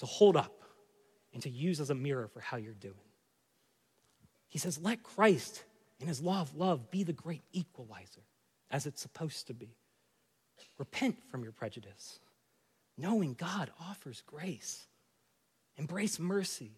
to 0.00 0.06
hold 0.06 0.36
up 0.36 0.62
and 1.32 1.42
to 1.44 1.50
use 1.50 1.80
as 1.80 1.88
a 1.88 1.94
mirror 1.94 2.28
for 2.28 2.40
how 2.40 2.58
you're 2.58 2.74
doing. 2.74 2.94
He 4.50 4.58
says, 4.58 4.78
let 4.82 5.02
Christ 5.02 5.64
in 5.98 6.08
his 6.08 6.20
law 6.20 6.42
of 6.42 6.54
love 6.54 6.90
be 6.90 7.04
the 7.04 7.14
great 7.14 7.42
equalizer, 7.52 8.26
as 8.70 8.84
it's 8.84 9.00
supposed 9.00 9.46
to 9.46 9.54
be. 9.54 9.78
Repent 10.76 11.16
from 11.30 11.42
your 11.42 11.52
prejudice, 11.52 12.20
knowing 12.98 13.34
God 13.34 13.70
offers 13.80 14.22
grace. 14.26 14.86
Embrace 15.76 16.18
mercy. 16.18 16.72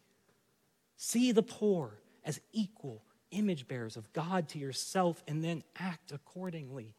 See 0.96 1.32
the 1.32 1.42
poor 1.42 1.98
as 2.24 2.40
equal 2.52 3.02
image 3.30 3.66
bearers 3.66 3.96
of 3.96 4.12
God 4.12 4.48
to 4.50 4.58
yourself, 4.58 5.22
and 5.26 5.42
then 5.42 5.62
act 5.78 6.12
accordingly. 6.12 6.94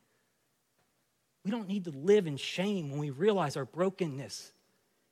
We 1.43 1.51
don't 1.51 1.67
need 1.67 1.85
to 1.85 1.91
live 1.91 2.27
in 2.27 2.37
shame 2.37 2.89
when 2.89 2.99
we 2.99 3.09
realize 3.09 3.57
our 3.57 3.65
brokenness 3.65 4.51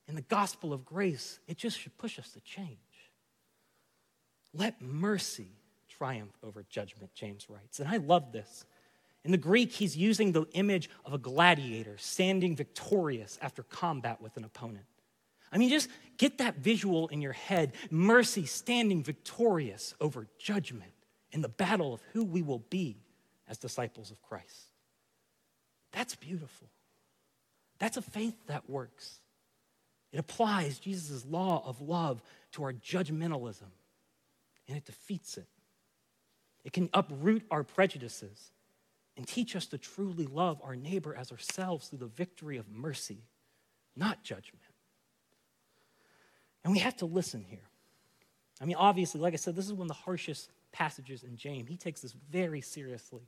in 0.09 0.15
the 0.15 0.21
gospel 0.21 0.73
of 0.73 0.85
grace, 0.85 1.39
it 1.47 1.55
just 1.55 1.79
should 1.79 1.95
push 1.99 2.17
us 2.17 2.31
to 2.31 2.41
change. 2.41 2.79
Let 4.55 4.81
mercy 4.81 5.51
triumph 5.87 6.33
over 6.43 6.65
judgment, 6.67 7.13
James 7.13 7.47
writes. 7.47 7.79
And 7.79 7.87
I 7.87 7.97
love 7.97 8.31
this. 8.31 8.65
In 9.25 9.31
the 9.31 9.37
Greek, 9.37 9.71
he's 9.71 9.97
using 9.97 10.31
the 10.31 10.45
image 10.53 10.89
of 11.05 11.13
a 11.13 11.17
gladiator 11.17 11.97
standing 11.97 12.55
victorious 12.55 13.37
after 13.41 13.63
combat 13.63 14.21
with 14.21 14.37
an 14.37 14.45
opponent. 14.45 14.85
I 15.51 15.57
mean, 15.57 15.69
just 15.69 15.89
get 16.17 16.37
that 16.37 16.57
visual 16.57 17.07
in 17.07 17.21
your 17.21 17.33
head 17.33 17.73
mercy 17.89 18.45
standing 18.45 19.03
victorious 19.03 19.93
over 19.99 20.27
judgment 20.37 20.91
in 21.31 21.41
the 21.41 21.49
battle 21.49 21.93
of 21.93 22.01
who 22.13 22.23
we 22.23 22.41
will 22.41 22.63
be 22.69 22.97
as 23.47 23.57
disciples 23.57 24.11
of 24.11 24.21
Christ. 24.21 24.67
That's 25.91 26.15
beautiful. 26.15 26.69
That's 27.79 27.97
a 27.97 28.01
faith 28.01 28.35
that 28.47 28.69
works. 28.69 29.19
It 30.11 30.19
applies 30.19 30.79
Jesus' 30.79 31.25
law 31.25 31.63
of 31.65 31.81
love 31.81 32.21
to 32.53 32.63
our 32.63 32.73
judgmentalism, 32.73 33.71
and 34.67 34.77
it 34.77 34.85
defeats 34.85 35.37
it. 35.37 35.47
It 36.63 36.73
can 36.73 36.89
uproot 36.93 37.43
our 37.49 37.63
prejudices 37.63 38.51
and 39.19 39.27
teach 39.27 39.53
us 39.53 39.65
to 39.65 39.77
truly 39.77 40.25
love 40.25 40.61
our 40.63 40.77
neighbor 40.77 41.13
as 41.13 41.29
ourselves 41.29 41.89
through 41.89 41.99
the 41.99 42.07
victory 42.07 42.55
of 42.55 42.69
mercy, 42.69 43.25
not 43.93 44.23
judgment. 44.23 44.63
And 46.63 46.71
we 46.71 46.79
have 46.79 46.95
to 46.97 47.05
listen 47.05 47.43
here. 47.43 47.67
I 48.61 48.65
mean, 48.65 48.77
obviously, 48.77 49.19
like 49.19 49.33
I 49.33 49.35
said, 49.35 49.57
this 49.57 49.65
is 49.65 49.73
one 49.73 49.87
of 49.87 49.87
the 49.89 50.03
harshest 50.05 50.49
passages 50.71 51.23
in 51.23 51.35
James. 51.35 51.67
He 51.67 51.75
takes 51.75 51.99
this 51.99 52.15
very 52.31 52.61
seriously. 52.61 53.27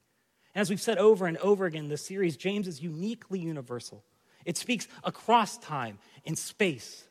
And 0.56 0.62
as 0.62 0.70
we've 0.70 0.80
said 0.80 0.98
over 0.98 1.28
and 1.28 1.36
over 1.40 1.66
again 1.66 1.84
in 1.84 1.90
this 1.90 2.06
series, 2.06 2.38
James 2.38 2.70
is 2.70 2.82
uniquely 2.82 3.40
universal. 3.40 4.06
It 4.46 4.56
speaks 4.56 4.88
across 5.04 5.58
time 5.58 6.00
and 6.26 6.38
space. 6.38 7.04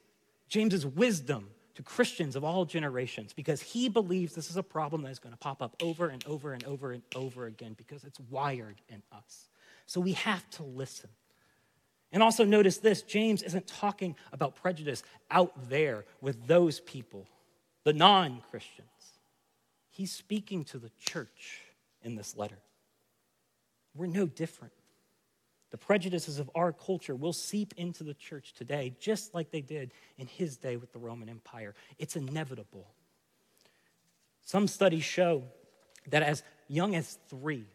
James's 0.49 0.87
wisdom 0.87 1.51
to 1.81 1.87
Christians 1.87 2.37
of 2.37 2.45
all 2.45 2.66
generations 2.66 3.33
because 3.33 3.62
he 3.62 3.88
believes 3.88 4.35
this 4.35 4.51
is 4.51 4.59
a 4.59 4.62
problem 4.62 5.03
that 5.03 5.11
is 5.11 5.19
going 5.19 5.33
to 5.33 5.38
pop 5.38 5.62
up 5.62 5.75
over 5.83 6.09
and 6.09 6.23
over 6.27 6.53
and 6.53 6.62
over 6.64 6.93
and 6.93 7.03
over 7.16 7.47
again 7.47 7.75
because 7.77 8.05
it's 8.05 8.21
wired 8.29 8.77
in 8.90 9.03
us. 9.12 9.49
So 9.87 9.99
we 10.01 10.12
have 10.12 10.49
to 10.51 10.62
listen. 10.62 11.09
And 12.12 12.23
also 12.23 12.45
notice 12.45 12.79
this 12.79 13.03
James 13.03 13.43
isn't 13.43 13.66
talking 13.66 14.14
about 14.33 14.57
prejudice 14.57 15.03
out 15.31 15.71
there 15.71 16.05
with 16.21 16.47
those 16.47 16.81
people, 16.81 17.27
the 17.85 17.95
non 17.95 18.43
Christians. 18.51 18.88
He's 19.88 20.12
speaking 20.12 20.64
to 20.64 20.79
the 20.79 20.90
church 20.99 21.62
in 22.03 22.14
this 22.14 22.37
letter. 22.37 22.59
We're 23.95 24.07
no 24.07 24.27
different. 24.27 24.75
The 25.70 25.78
prejudices 25.78 26.38
of 26.38 26.50
our 26.54 26.72
culture 26.72 27.14
will 27.14 27.33
seep 27.33 27.74
into 27.76 28.02
the 28.02 28.14
church 28.14 28.54
today, 28.54 28.94
just 28.98 29.35
like 29.35 29.50
they 29.50 29.61
did 29.61 29.92
in 30.18 30.26
his 30.26 30.56
day 30.56 30.76
with 30.76 30.92
the 30.92 30.98
Roman 30.98 31.28
Empire. 31.28 31.74
It's 31.98 32.16
inevitable. 32.16 32.88
Some 34.44 34.66
studies 34.66 35.04
show 35.04 35.44
that 36.09 36.22
as 36.22 36.42
young 36.66 36.96
as 36.96 37.18
three, 37.28 37.66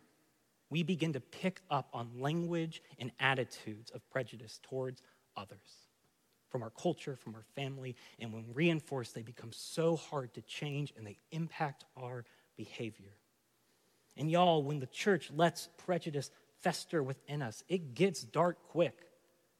we 0.69 0.83
begin 0.83 1.13
to 1.13 1.21
pick 1.21 1.61
up 1.69 1.87
on 1.93 2.09
language 2.19 2.81
and 2.99 3.11
attitudes 3.19 3.91
of 3.91 4.07
prejudice 4.09 4.59
towards 4.63 5.01
others 5.37 5.85
from 6.55 6.63
our 6.63 6.69
culture, 6.69 7.17
from 7.17 7.35
our 7.35 7.43
family, 7.53 7.97
and 8.17 8.31
when 8.31 8.45
reinforced, 8.53 9.13
they 9.13 9.21
become 9.21 9.51
so 9.51 9.97
hard 9.97 10.33
to 10.33 10.41
change 10.41 10.93
and 10.95 11.05
they 11.05 11.17
impact 11.31 11.83
our 11.97 12.23
behavior. 12.55 13.11
And 14.15 14.31
y'all, 14.31 14.63
when 14.63 14.79
the 14.79 14.85
church 14.85 15.29
lets 15.35 15.67
prejudice 15.77 16.31
fester 16.65 17.03
within 17.03 17.43
us. 17.43 17.63
It 17.69 17.93
gets 17.93 18.23
dark 18.23 18.57
quick. 18.69 18.97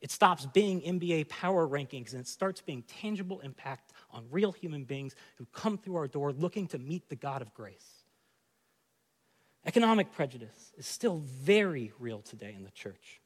It 0.02 0.10
stops 0.10 0.48
being 0.48 0.82
NBA 0.82 1.30
power 1.30 1.68
rankings 1.68 2.14
and 2.14 2.20
it 2.22 2.28
starts 2.28 2.62
being 2.62 2.82
tangible 2.82 3.42
impact 3.42 3.94
on 4.10 4.26
real 4.32 4.52
human 4.52 4.86
beings 4.86 5.16
who 5.38 5.46
come 5.54 5.78
through 5.78 5.98
our 5.98 6.08
door 6.08 6.32
looking 6.32 6.66
to 6.70 6.80
meet 6.80 7.08
the 7.08 7.16
God 7.16 7.44
of 7.44 7.54
grace. 7.54 8.04
Economic 9.68 10.12
prejudice 10.14 10.74
is 10.80 10.88
still 10.88 11.20
very 11.20 11.94
real 12.00 12.22
today 12.22 12.56
in 12.58 12.64
the 12.64 12.72
church. 12.72 13.22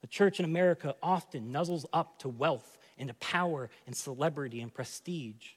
The 0.00 0.06
church 0.06 0.38
in 0.38 0.46
America 0.46 0.94
often 1.02 1.52
nuzzles 1.52 1.84
up 1.92 2.18
to 2.20 2.30
wealth 2.30 2.78
and 2.96 3.08
to 3.08 3.14
power 3.16 3.68
and 3.86 3.94
celebrity 3.94 4.62
and 4.62 4.72
prestige 4.72 5.56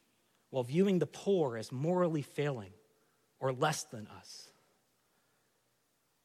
while 0.50 0.64
viewing 0.64 1.00
the 1.00 1.08
poor 1.08 1.56
as 1.56 1.72
morally 1.72 2.24
failing 2.24 2.74
or 3.40 3.54
less 3.54 3.84
than 3.84 4.08
us 4.18 4.51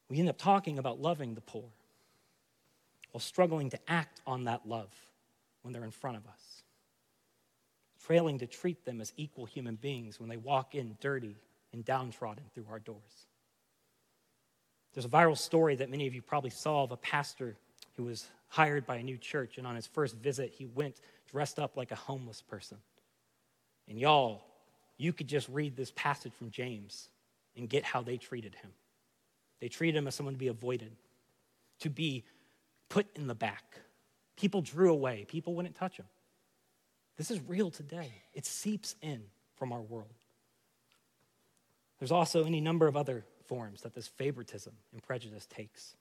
we 0.08 0.18
end 0.18 0.28
up 0.28 0.38
talking 0.38 0.78
about 0.78 1.00
loving 1.00 1.34
the 1.34 1.40
poor 1.40 1.64
while 3.12 3.20
struggling 3.20 3.70
to 3.70 3.78
act 3.88 4.20
on 4.26 4.44
that 4.44 4.66
love 4.66 4.90
when 5.62 5.72
they're 5.72 5.84
in 5.84 5.90
front 5.90 6.16
of 6.16 6.26
us, 6.26 6.62
failing 7.96 8.38
to 8.38 8.46
treat 8.46 8.84
them 8.84 9.00
as 9.00 9.12
equal 9.16 9.46
human 9.46 9.74
beings 9.74 10.20
when 10.20 10.28
they 10.28 10.36
walk 10.36 10.74
in 10.74 10.96
dirty 11.00 11.36
and 11.72 11.84
downtrodden 11.84 12.44
through 12.54 12.66
our 12.70 12.78
doors. 12.78 13.26
There's 14.94 15.06
a 15.06 15.08
viral 15.08 15.36
story 15.36 15.76
that 15.76 15.90
many 15.90 16.06
of 16.06 16.14
you 16.14 16.22
probably 16.22 16.50
saw 16.50 16.84
of 16.84 16.92
a 16.92 16.96
pastor 16.96 17.56
who 17.96 18.04
was 18.04 18.26
hired 18.48 18.86
by 18.86 18.96
a 18.96 19.02
new 19.02 19.18
church, 19.18 19.58
and 19.58 19.66
on 19.66 19.74
his 19.74 19.86
first 19.86 20.16
visit, 20.16 20.54
he 20.56 20.66
went 20.66 21.00
dressed 21.30 21.58
up 21.58 21.76
like 21.76 21.90
a 21.90 21.96
homeless 21.96 22.42
person. 22.42 22.78
And 23.88 23.98
y'all, 23.98 24.44
you 24.96 25.12
could 25.12 25.28
just 25.28 25.48
read 25.48 25.76
this 25.76 25.92
passage 25.94 26.32
from 26.32 26.50
James 26.50 27.08
and 27.56 27.68
get 27.68 27.84
how 27.84 28.02
they 28.02 28.16
treated 28.16 28.54
him. 28.54 28.70
They 29.60 29.68
treated 29.68 29.98
him 29.98 30.06
as 30.06 30.14
someone 30.14 30.34
to 30.34 30.38
be 30.38 30.48
avoided, 30.48 30.92
to 31.80 31.90
be 31.90 32.24
put 32.88 33.06
in 33.16 33.26
the 33.26 33.34
back. 33.34 33.80
People 34.36 34.60
drew 34.60 34.90
away, 34.90 35.24
people 35.28 35.54
wouldn't 35.54 35.74
touch 35.74 35.96
him. 35.96 36.06
This 37.16 37.30
is 37.30 37.40
real 37.46 37.70
today. 37.70 38.12
It 38.34 38.44
seeps 38.44 38.94
in 39.00 39.22
from 39.56 39.72
our 39.72 39.80
world. 39.80 40.12
There's 41.98 42.12
also 42.12 42.44
any 42.44 42.60
number 42.60 42.86
of 42.86 42.96
other 42.96 43.24
forms 43.46 43.82
that 43.82 43.94
this 43.94 44.06
favoritism 44.06 44.74
and 44.92 45.02
prejudice 45.02 45.46
takes. 45.46 45.96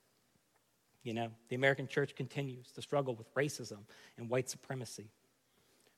You 1.04 1.14
know, 1.14 1.32
the 1.50 1.56
American 1.56 1.88
church 1.88 2.16
continues 2.16 2.72
to 2.72 2.82
struggle 2.82 3.16
with 3.16 3.34
racism 3.36 3.80
and 4.18 4.30
white 4.30 4.50
supremacy, 4.50 5.06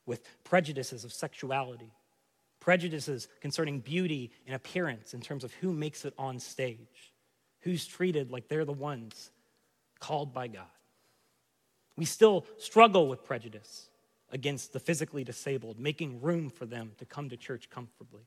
with 0.06 0.22
prejudices 0.44 1.02
of 1.04 1.12
sexuality, 1.12 1.90
prejudices 2.60 3.26
concerning 3.40 3.80
beauty 3.80 4.30
and 4.46 4.54
appearance 4.54 5.14
in 5.14 5.20
terms 5.20 5.44
of 5.44 5.52
who 5.54 5.72
makes 5.72 6.04
it 6.04 6.14
on 6.18 6.38
stage, 6.38 7.12
who's 7.60 7.86
treated 7.86 8.30
like 8.30 8.48
they're 8.48 8.64
the 8.64 8.72
ones 8.72 9.30
called 10.00 10.32
by 10.32 10.48
God. 10.48 10.66
We 11.96 12.04
still 12.04 12.46
struggle 12.58 13.08
with 13.08 13.24
prejudice 13.24 13.88
against 14.30 14.72
the 14.72 14.80
physically 14.80 15.24
disabled, 15.24 15.78
making 15.78 16.20
room 16.20 16.50
for 16.50 16.66
them 16.66 16.92
to 16.98 17.04
come 17.04 17.28
to 17.30 17.36
church 17.36 17.68
comfortably. 17.70 18.22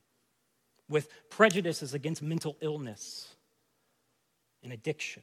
with 0.88 1.08
prejudices 1.30 1.94
against 1.94 2.22
mental 2.22 2.56
illness 2.60 3.34
and 4.62 4.72
addiction, 4.72 5.22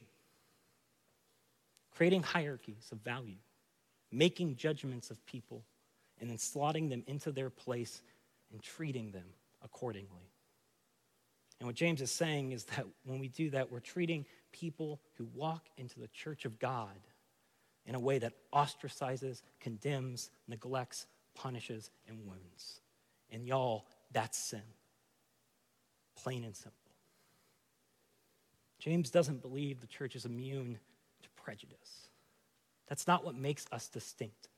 creating 1.94 2.22
hierarchies 2.22 2.88
of 2.92 2.98
value, 3.02 3.36
making 4.10 4.56
judgments 4.56 5.10
of 5.10 5.24
people, 5.26 5.62
and 6.20 6.28
then 6.28 6.36
slotting 6.36 6.88
them 6.90 7.02
into 7.06 7.30
their 7.30 7.50
place 7.50 8.02
and 8.52 8.62
treating 8.62 9.12
them 9.12 9.24
accordingly. 9.62 10.28
And 11.60 11.66
what 11.66 11.76
James 11.76 12.00
is 12.00 12.10
saying 12.10 12.52
is 12.52 12.64
that 12.64 12.86
when 13.04 13.20
we 13.20 13.28
do 13.28 13.50
that, 13.50 13.70
we're 13.70 13.80
treating 13.80 14.24
people 14.50 15.00
who 15.14 15.28
walk 15.34 15.66
into 15.76 16.00
the 16.00 16.08
church 16.08 16.46
of 16.46 16.58
God 16.58 16.98
in 17.86 17.94
a 17.94 18.00
way 18.00 18.18
that 18.18 18.32
ostracizes, 18.52 19.42
condemns, 19.60 20.30
neglects, 20.48 21.06
punishes, 21.34 21.90
and 22.08 22.26
wounds. 22.26 22.80
And 23.30 23.46
y'all, 23.46 23.86
that's 24.10 24.38
sin. 24.38 24.62
Plain 26.16 26.44
and 26.44 26.56
simple. 26.56 26.76
James 28.78 29.10
doesn't 29.10 29.42
believe 29.42 29.80
the 29.80 29.86
church 29.86 30.16
is 30.16 30.24
immune 30.24 30.78
to 31.22 31.28
prejudice. 31.42 32.08
That's 32.88 33.06
not 33.06 33.24
what 33.24 33.34
makes 33.34 33.66
us 33.70 33.88
distinct. 33.88 34.48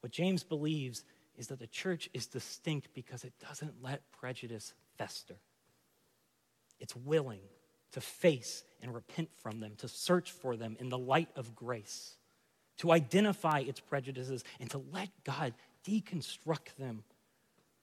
What 0.00 0.12
James 0.12 0.44
believes 0.44 1.04
is 1.36 1.48
that 1.48 1.58
the 1.58 1.66
church 1.66 2.08
is 2.14 2.26
distinct 2.26 2.88
because 2.94 3.24
it 3.24 3.32
doesn't 3.46 3.82
let 3.82 4.00
prejudice 4.12 4.74
fester. 4.96 5.36
It's 6.82 6.96
willing 6.96 7.40
to 7.92 8.00
face 8.00 8.64
and 8.82 8.92
repent 8.92 9.30
from 9.40 9.60
them, 9.60 9.74
to 9.78 9.88
search 9.88 10.32
for 10.32 10.56
them 10.56 10.76
in 10.80 10.88
the 10.88 10.98
light 10.98 11.28
of 11.36 11.54
grace, 11.54 12.16
to 12.78 12.90
identify 12.90 13.60
its 13.60 13.78
prejudices, 13.78 14.42
and 14.58 14.68
to 14.70 14.82
let 14.92 15.08
God 15.22 15.54
deconstruct 15.86 16.74
them 16.78 17.04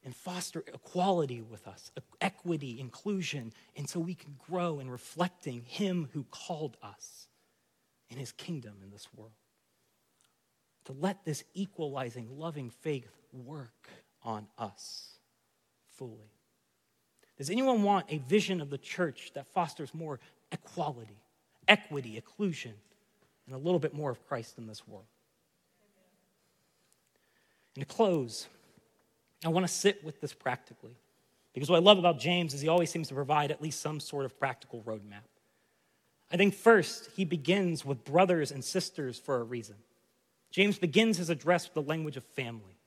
and 0.04 0.14
foster 0.14 0.64
equality 0.68 1.42
with 1.42 1.66
us, 1.66 1.92
equity, 2.20 2.80
inclusion, 2.80 3.54
and 3.76 3.88
so 3.88 4.00
we 4.02 4.16
can 4.16 4.36
grow 4.50 4.80
in 4.80 4.90
reflecting 4.90 5.62
Him 5.62 6.10
who 6.12 6.26
called 6.30 6.76
us 6.84 7.28
in 8.10 8.18
His 8.18 8.34
kingdom 8.34 8.76
in 8.84 8.92
this 8.92 9.08
world. 9.16 9.32
To 10.86 10.94
let 10.94 11.24
this 11.24 11.44
equalizing, 11.54 12.38
loving 12.38 12.70
faith 12.70 13.10
work 13.32 13.90
on 14.24 14.48
us 14.58 15.20
fully. 15.96 16.34
Does 17.40 17.50
anyone 17.50 17.84
want 17.84 18.06
a 18.10 18.18
vision 18.18 18.60
of 18.60 18.70
the 18.70 18.78
church 18.78 19.32
that 19.34 19.48
fosters 19.48 19.94
more 19.96 20.20
equality, 20.52 21.18
equity, 21.70 22.18
inclusion, 22.18 22.74
and 23.48 23.56
a 23.56 23.58
little 23.58 23.80
bit 23.80 23.94
more 23.94 24.12
of 24.12 24.28
Christ 24.28 24.58
in 24.58 24.68
this 24.68 24.86
world? 24.86 25.06
And 27.76 27.88
to 27.88 27.96
close, 27.96 28.48
I 29.44 29.48
want 29.48 29.66
to 29.66 29.72
sit 29.72 30.04
with 30.04 30.20
this 30.20 30.34
practically. 30.34 30.98
Because 31.54 31.70
what 31.70 31.78
I 31.78 31.80
love 31.80 31.98
about 31.98 32.20
James 32.20 32.54
is 32.54 32.60
he 32.60 32.68
always 32.68 32.92
seems 32.92 33.08
to 33.08 33.14
provide 33.14 33.52
at 33.52 33.62
least 33.62 33.80
some 33.80 34.02
sort 34.02 34.26
of 34.26 34.38
practical 34.38 34.82
roadmap. 34.82 35.24
I 36.32 36.36
think 36.36 36.54
first, 36.54 37.10
he 37.16 37.24
begins 37.24 37.86
with 37.86 38.04
brothers 38.04 38.52
and 38.52 38.64
sisters 38.64 39.18
for 39.18 39.38
a 39.38 39.44
reason. 39.44 39.76
James 40.52 40.78
begins 40.78 41.18
his 41.18 41.30
address 41.30 41.66
with 41.66 41.74
the 41.74 41.90
language 41.90 42.18
of 42.18 42.24
family. 42.24 42.79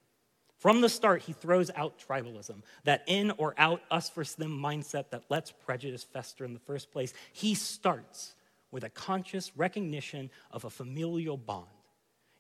From 0.62 0.80
the 0.80 0.88
start, 0.88 1.22
he 1.22 1.32
throws 1.32 1.72
out 1.74 1.98
tribalism, 1.98 2.62
that 2.84 3.02
in 3.08 3.32
or 3.32 3.52
out, 3.58 3.82
us 3.90 4.08
versus 4.10 4.36
them 4.36 4.56
mindset 4.56 5.10
that 5.10 5.24
lets 5.28 5.50
prejudice 5.50 6.04
fester 6.04 6.44
in 6.44 6.54
the 6.54 6.60
first 6.60 6.92
place. 6.92 7.12
He 7.32 7.56
starts 7.56 8.34
with 8.70 8.84
a 8.84 8.88
conscious 8.88 9.50
recognition 9.56 10.30
of 10.52 10.64
a 10.64 10.70
familial 10.70 11.36
bond. 11.36 11.66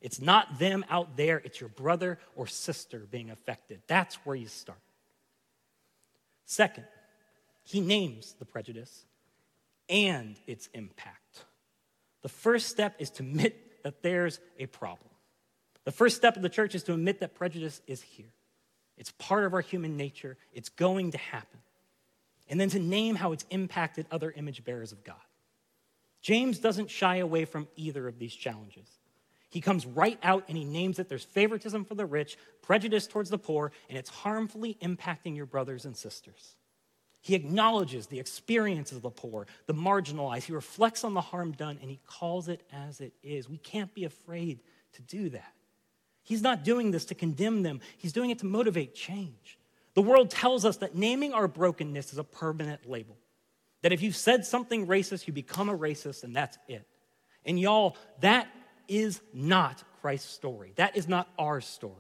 It's 0.00 0.20
not 0.20 0.60
them 0.60 0.84
out 0.88 1.16
there, 1.16 1.38
it's 1.38 1.60
your 1.60 1.70
brother 1.70 2.16
or 2.36 2.46
sister 2.46 3.00
being 3.10 3.28
affected. 3.28 3.82
That's 3.88 4.14
where 4.24 4.36
you 4.36 4.46
start. 4.46 4.78
Second, 6.44 6.84
he 7.64 7.80
names 7.80 8.36
the 8.38 8.44
prejudice 8.44 9.04
and 9.88 10.36
its 10.46 10.68
impact. 10.74 11.42
The 12.22 12.28
first 12.28 12.68
step 12.68 12.94
is 13.00 13.10
to 13.10 13.24
admit 13.24 13.82
that 13.82 14.00
there's 14.00 14.38
a 14.60 14.66
problem. 14.66 15.11
The 15.84 15.92
first 15.92 16.16
step 16.16 16.36
of 16.36 16.42
the 16.42 16.48
church 16.48 16.74
is 16.74 16.82
to 16.84 16.94
admit 16.94 17.20
that 17.20 17.34
prejudice 17.34 17.80
is 17.86 18.02
here. 18.02 18.32
It's 18.96 19.10
part 19.12 19.44
of 19.44 19.54
our 19.54 19.60
human 19.60 19.96
nature, 19.96 20.36
it's 20.52 20.68
going 20.68 21.12
to 21.12 21.18
happen. 21.18 21.60
And 22.48 22.60
then 22.60 22.70
to 22.70 22.78
name 22.78 23.14
how 23.14 23.32
it's 23.32 23.46
impacted 23.50 24.06
other 24.10 24.30
image 24.30 24.64
bearers 24.64 24.92
of 24.92 25.02
God. 25.04 25.16
James 26.20 26.58
doesn't 26.58 26.90
shy 26.90 27.16
away 27.16 27.44
from 27.44 27.66
either 27.76 28.06
of 28.06 28.18
these 28.18 28.34
challenges. 28.34 28.86
He 29.48 29.60
comes 29.60 29.84
right 29.84 30.18
out 30.22 30.44
and 30.48 30.56
he 30.56 30.64
names 30.64 30.98
it 30.98 31.08
there's 31.08 31.24
favoritism 31.24 31.84
for 31.84 31.94
the 31.94 32.06
rich, 32.06 32.38
prejudice 32.62 33.06
towards 33.06 33.28
the 33.28 33.38
poor, 33.38 33.72
and 33.88 33.98
it's 33.98 34.08
harmfully 34.08 34.78
impacting 34.80 35.36
your 35.36 35.46
brothers 35.46 35.84
and 35.84 35.96
sisters. 35.96 36.56
He 37.20 37.34
acknowledges 37.34 38.06
the 38.06 38.18
experiences 38.18 38.96
of 38.96 39.02
the 39.02 39.10
poor, 39.10 39.46
the 39.66 39.74
marginalized. 39.74 40.44
He 40.44 40.52
reflects 40.52 41.04
on 41.04 41.14
the 41.14 41.20
harm 41.20 41.52
done 41.52 41.78
and 41.80 41.90
he 41.90 42.00
calls 42.06 42.48
it 42.48 42.62
as 42.72 43.00
it 43.00 43.12
is. 43.22 43.48
We 43.48 43.58
can't 43.58 43.92
be 43.94 44.04
afraid 44.04 44.60
to 44.94 45.02
do 45.02 45.28
that. 45.30 45.52
He's 46.22 46.42
not 46.42 46.64
doing 46.64 46.90
this 46.90 47.06
to 47.06 47.14
condemn 47.14 47.62
them, 47.62 47.80
he's 47.96 48.12
doing 48.12 48.30
it 48.30 48.38
to 48.40 48.46
motivate 48.46 48.94
change. 48.94 49.58
The 49.94 50.02
world 50.02 50.30
tells 50.30 50.64
us 50.64 50.78
that 50.78 50.94
naming 50.94 51.34
our 51.34 51.46
brokenness 51.46 52.12
is 52.12 52.18
a 52.18 52.24
permanent 52.24 52.88
label. 52.88 53.18
That 53.82 53.92
if 53.92 54.00
you've 54.00 54.16
said 54.16 54.46
something 54.46 54.86
racist, 54.86 55.26
you 55.26 55.32
become 55.32 55.68
a 55.68 55.76
racist, 55.76 56.24
and 56.24 56.34
that's 56.34 56.56
it. 56.68 56.86
And 57.44 57.58
y'all, 57.58 57.96
that 58.20 58.48
is 58.88 59.20
not 59.34 59.82
Christ's 60.00 60.32
story. 60.32 60.72
That 60.76 60.96
is 60.96 61.08
not 61.08 61.28
our 61.38 61.60
story. 61.60 61.96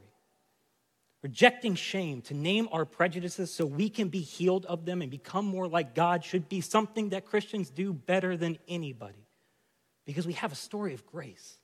Rejecting 1.22 1.74
shame 1.74 2.20
to 2.22 2.34
name 2.34 2.68
our 2.72 2.84
prejudices 2.84 3.52
so 3.52 3.64
we 3.64 3.88
can 3.88 4.08
be 4.08 4.20
healed 4.20 4.66
of 4.66 4.84
them 4.84 5.02
and 5.02 5.10
become 5.10 5.44
more 5.44 5.68
like 5.68 5.94
God 5.94 6.24
should 6.24 6.48
be 6.48 6.60
something 6.60 7.10
that 7.10 7.26
Christians 7.26 7.70
do 7.70 7.92
better 7.92 8.36
than 8.36 8.58
anybody 8.66 9.26
because 10.04 10.26
we 10.26 10.32
have 10.34 10.50
a 10.50 10.56
story 10.56 10.94
of 10.94 11.06
grace. 11.06 11.58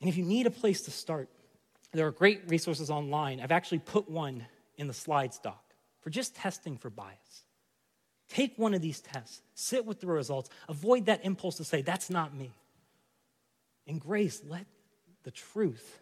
And 0.00 0.08
if 0.08 0.16
you 0.16 0.24
need 0.24 0.46
a 0.46 0.50
place 0.50 0.82
to 0.82 0.90
start, 0.90 1.28
there 1.92 2.06
are 2.06 2.12
great 2.12 2.42
resources 2.48 2.90
online. 2.90 3.40
I've 3.40 3.52
actually 3.52 3.80
put 3.80 4.08
one 4.08 4.46
in 4.76 4.86
the 4.86 4.94
slides 4.94 5.38
doc 5.38 5.62
for 6.00 6.10
just 6.10 6.36
testing 6.36 6.76
for 6.76 6.90
bias. 6.90 7.44
Take 8.28 8.58
one 8.58 8.74
of 8.74 8.82
these 8.82 9.00
tests, 9.00 9.40
sit 9.54 9.86
with 9.86 10.00
the 10.00 10.06
results, 10.06 10.50
avoid 10.68 11.06
that 11.06 11.24
impulse 11.24 11.56
to 11.56 11.64
say, 11.64 11.80
that's 11.80 12.10
not 12.10 12.34
me. 12.34 12.52
In 13.86 13.98
grace, 13.98 14.42
let 14.46 14.66
the 15.24 15.30
truth, 15.30 16.00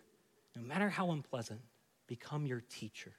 no 0.56 0.62
matter 0.62 0.88
how 0.88 1.12
unpleasant, 1.12 1.60
become 2.08 2.46
your 2.46 2.62
teacher 2.68 3.12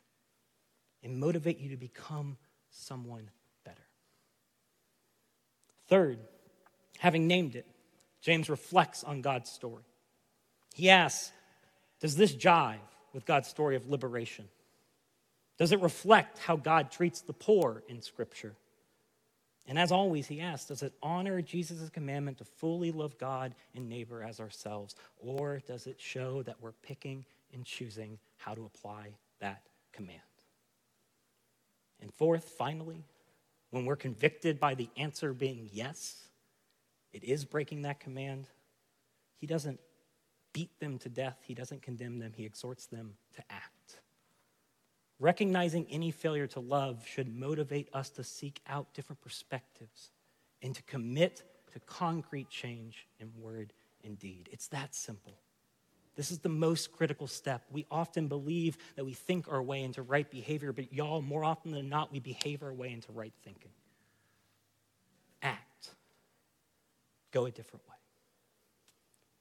and 1.04 1.18
motivate 1.18 1.58
you 1.58 1.70
to 1.70 1.78
become 1.78 2.38
someone 2.70 3.30
better. 3.63 3.88
Third, 5.88 6.20
having 6.98 7.28
named 7.28 7.56
it, 7.56 7.66
James 8.22 8.50
reflects 8.50 9.06
on 9.06 9.22
God's 9.22 9.50
story. 9.50 9.84
He 10.78 10.92
asks, 10.92 11.32
Does 12.00 12.16
this 12.16 12.36
jive 12.36 12.78
with 13.12 13.26
God's 13.26 13.48
story 13.48 13.76
of 13.76 13.90
liberation? 13.90 14.48
Does 15.58 15.72
it 15.72 15.82
reflect 15.82 16.38
how 16.38 16.56
God 16.56 16.92
treats 16.92 17.22
the 17.22 17.34
poor 17.34 17.82
in 17.88 18.04
Scripture? 18.04 18.54
And 19.68 19.80
as 19.80 19.92
always, 19.92 20.28
he 20.28 20.40
asks, 20.40 20.68
does 20.68 20.84
it 20.84 20.94
honor 21.02 21.42
Jesus' 21.42 21.90
commandment 21.90 22.38
to 22.38 22.46
fully 22.46 22.92
love 22.92 23.18
God 23.18 23.56
and 23.76 23.90
neighbor 23.90 24.24
as 24.24 24.40
ourselves? 24.40 24.96
Or 25.18 25.62
does 25.68 25.88
it 25.88 26.00
show 26.00 26.44
that 26.44 26.62
we're 26.62 26.72
picking 26.72 27.26
and 27.54 27.66
choosing 27.66 28.20
how 28.38 28.54
to 28.54 28.63
apply 28.63 29.16
that 29.40 29.63
command? 29.92 30.22
And 32.00 32.13
fourth, 32.13 32.46
finally, 32.58 33.04
when 33.72 33.84
we're 33.84 33.98
convicted 33.98 34.60
by 34.60 34.76
the 34.76 34.90
answer 34.96 35.34
being 35.34 35.70
yes, 35.74 36.30
it 37.12 37.24
is 37.24 37.44
breaking 37.44 37.82
that 37.82 38.00
command, 38.00 38.48
he 39.40 39.48
doesn't 39.48 39.80
beat 40.54 40.80
them 40.80 40.98
to 41.00 41.10
death, 41.10 41.38
he 41.44 41.54
doesn't 41.54 41.82
condemn 41.82 42.20
them, 42.20 42.34
he 42.36 42.46
exhorts 42.46 42.86
them 42.88 43.14
to 43.36 43.44
act. 43.50 44.02
Recognizing 45.20 45.88
any 45.90 46.12
failure 46.12 46.48
to 46.48 46.60
love 46.60 47.06
should 47.08 47.34
motivate 47.34 47.90
us 47.94 48.10
to 48.12 48.24
seek 48.24 48.62
out 48.68 48.94
different 48.94 49.22
perspectives 49.22 50.12
and 50.62 50.76
to 50.76 50.84
commit 50.84 51.44
to 51.74 51.80
concrete 51.82 52.50
change 52.50 53.08
in 53.20 53.32
word 53.40 53.74
and 54.04 54.18
deed. 54.18 54.50
It's 54.52 54.68
that 54.70 54.94
simple. 54.94 55.38
This 56.16 56.32
is 56.32 56.40
the 56.40 56.50
most 56.50 56.92
critical 56.92 57.28
step. 57.28 57.64
We 57.72 57.86
often 57.92 58.28
believe 58.28 58.78
that 58.96 59.06
we 59.06 59.14
think 59.14 59.52
our 59.52 59.62
way 59.62 59.84
into 59.84 60.02
right 60.02 60.30
behavior, 60.30 60.74
but 60.74 60.92
y'all, 60.92 61.22
more 61.22 61.44
often 61.44 61.72
than 61.72 61.90
not, 61.90 62.12
we 62.12 62.20
behave 62.20 62.64
our 62.64 62.74
way 62.74 62.92
into 62.92 63.12
right 63.12 63.34
thinking. 63.44 63.72
Act. 65.44 65.92
Go 67.32 67.46
a 67.46 67.52
different 67.52 67.88
way. 67.88 67.97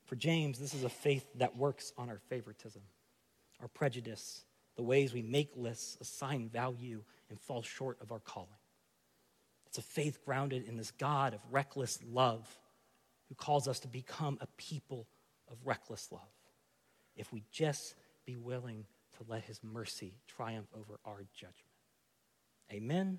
For 0.07 0.17
James, 0.17 0.59
this 0.59 0.73
is 0.73 0.85
a 0.85 0.89
faith 0.89 1.27
that 1.37 1.57
works 1.57 1.93
on 1.99 2.09
our 2.09 2.21
favoritism, 2.29 2.83
our 3.61 3.69
prejudice, 3.69 4.45
the 4.77 4.83
ways 4.83 5.13
we 5.13 5.23
make 5.23 5.51
lists, 5.57 5.99
assign 6.01 6.49
value, 6.49 7.03
and 7.29 7.41
fall 7.41 7.63
short 7.63 7.99
of 8.01 8.13
our 8.13 8.21
calling. 8.21 8.49
It's 9.67 9.79
a 9.79 9.83
faith 9.83 10.25
grounded 10.25 10.65
in 10.67 10.77
this 10.77 10.93
God 10.93 11.35
of 11.35 11.41
reckless 11.51 11.99
love 12.09 12.47
who 13.29 13.35
calls 13.35 13.67
us 13.67 13.81
to 13.81 13.89
become 13.89 14.39
a 14.41 14.47
people 14.57 15.09
of 15.51 15.57
reckless 15.65 16.09
love 16.13 16.23
if 17.17 17.33
we 17.33 17.43
just 17.51 17.97
be 18.25 18.37
willing 18.37 18.85
to 19.17 19.25
let 19.29 19.43
his 19.45 19.61
mercy 19.63 20.15
triumph 20.29 20.69
over 20.75 21.01
our 21.05 21.25
judgment. 21.35 21.55
Amen. 22.73 23.19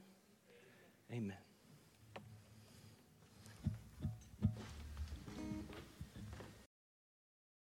Amen. 1.12 1.47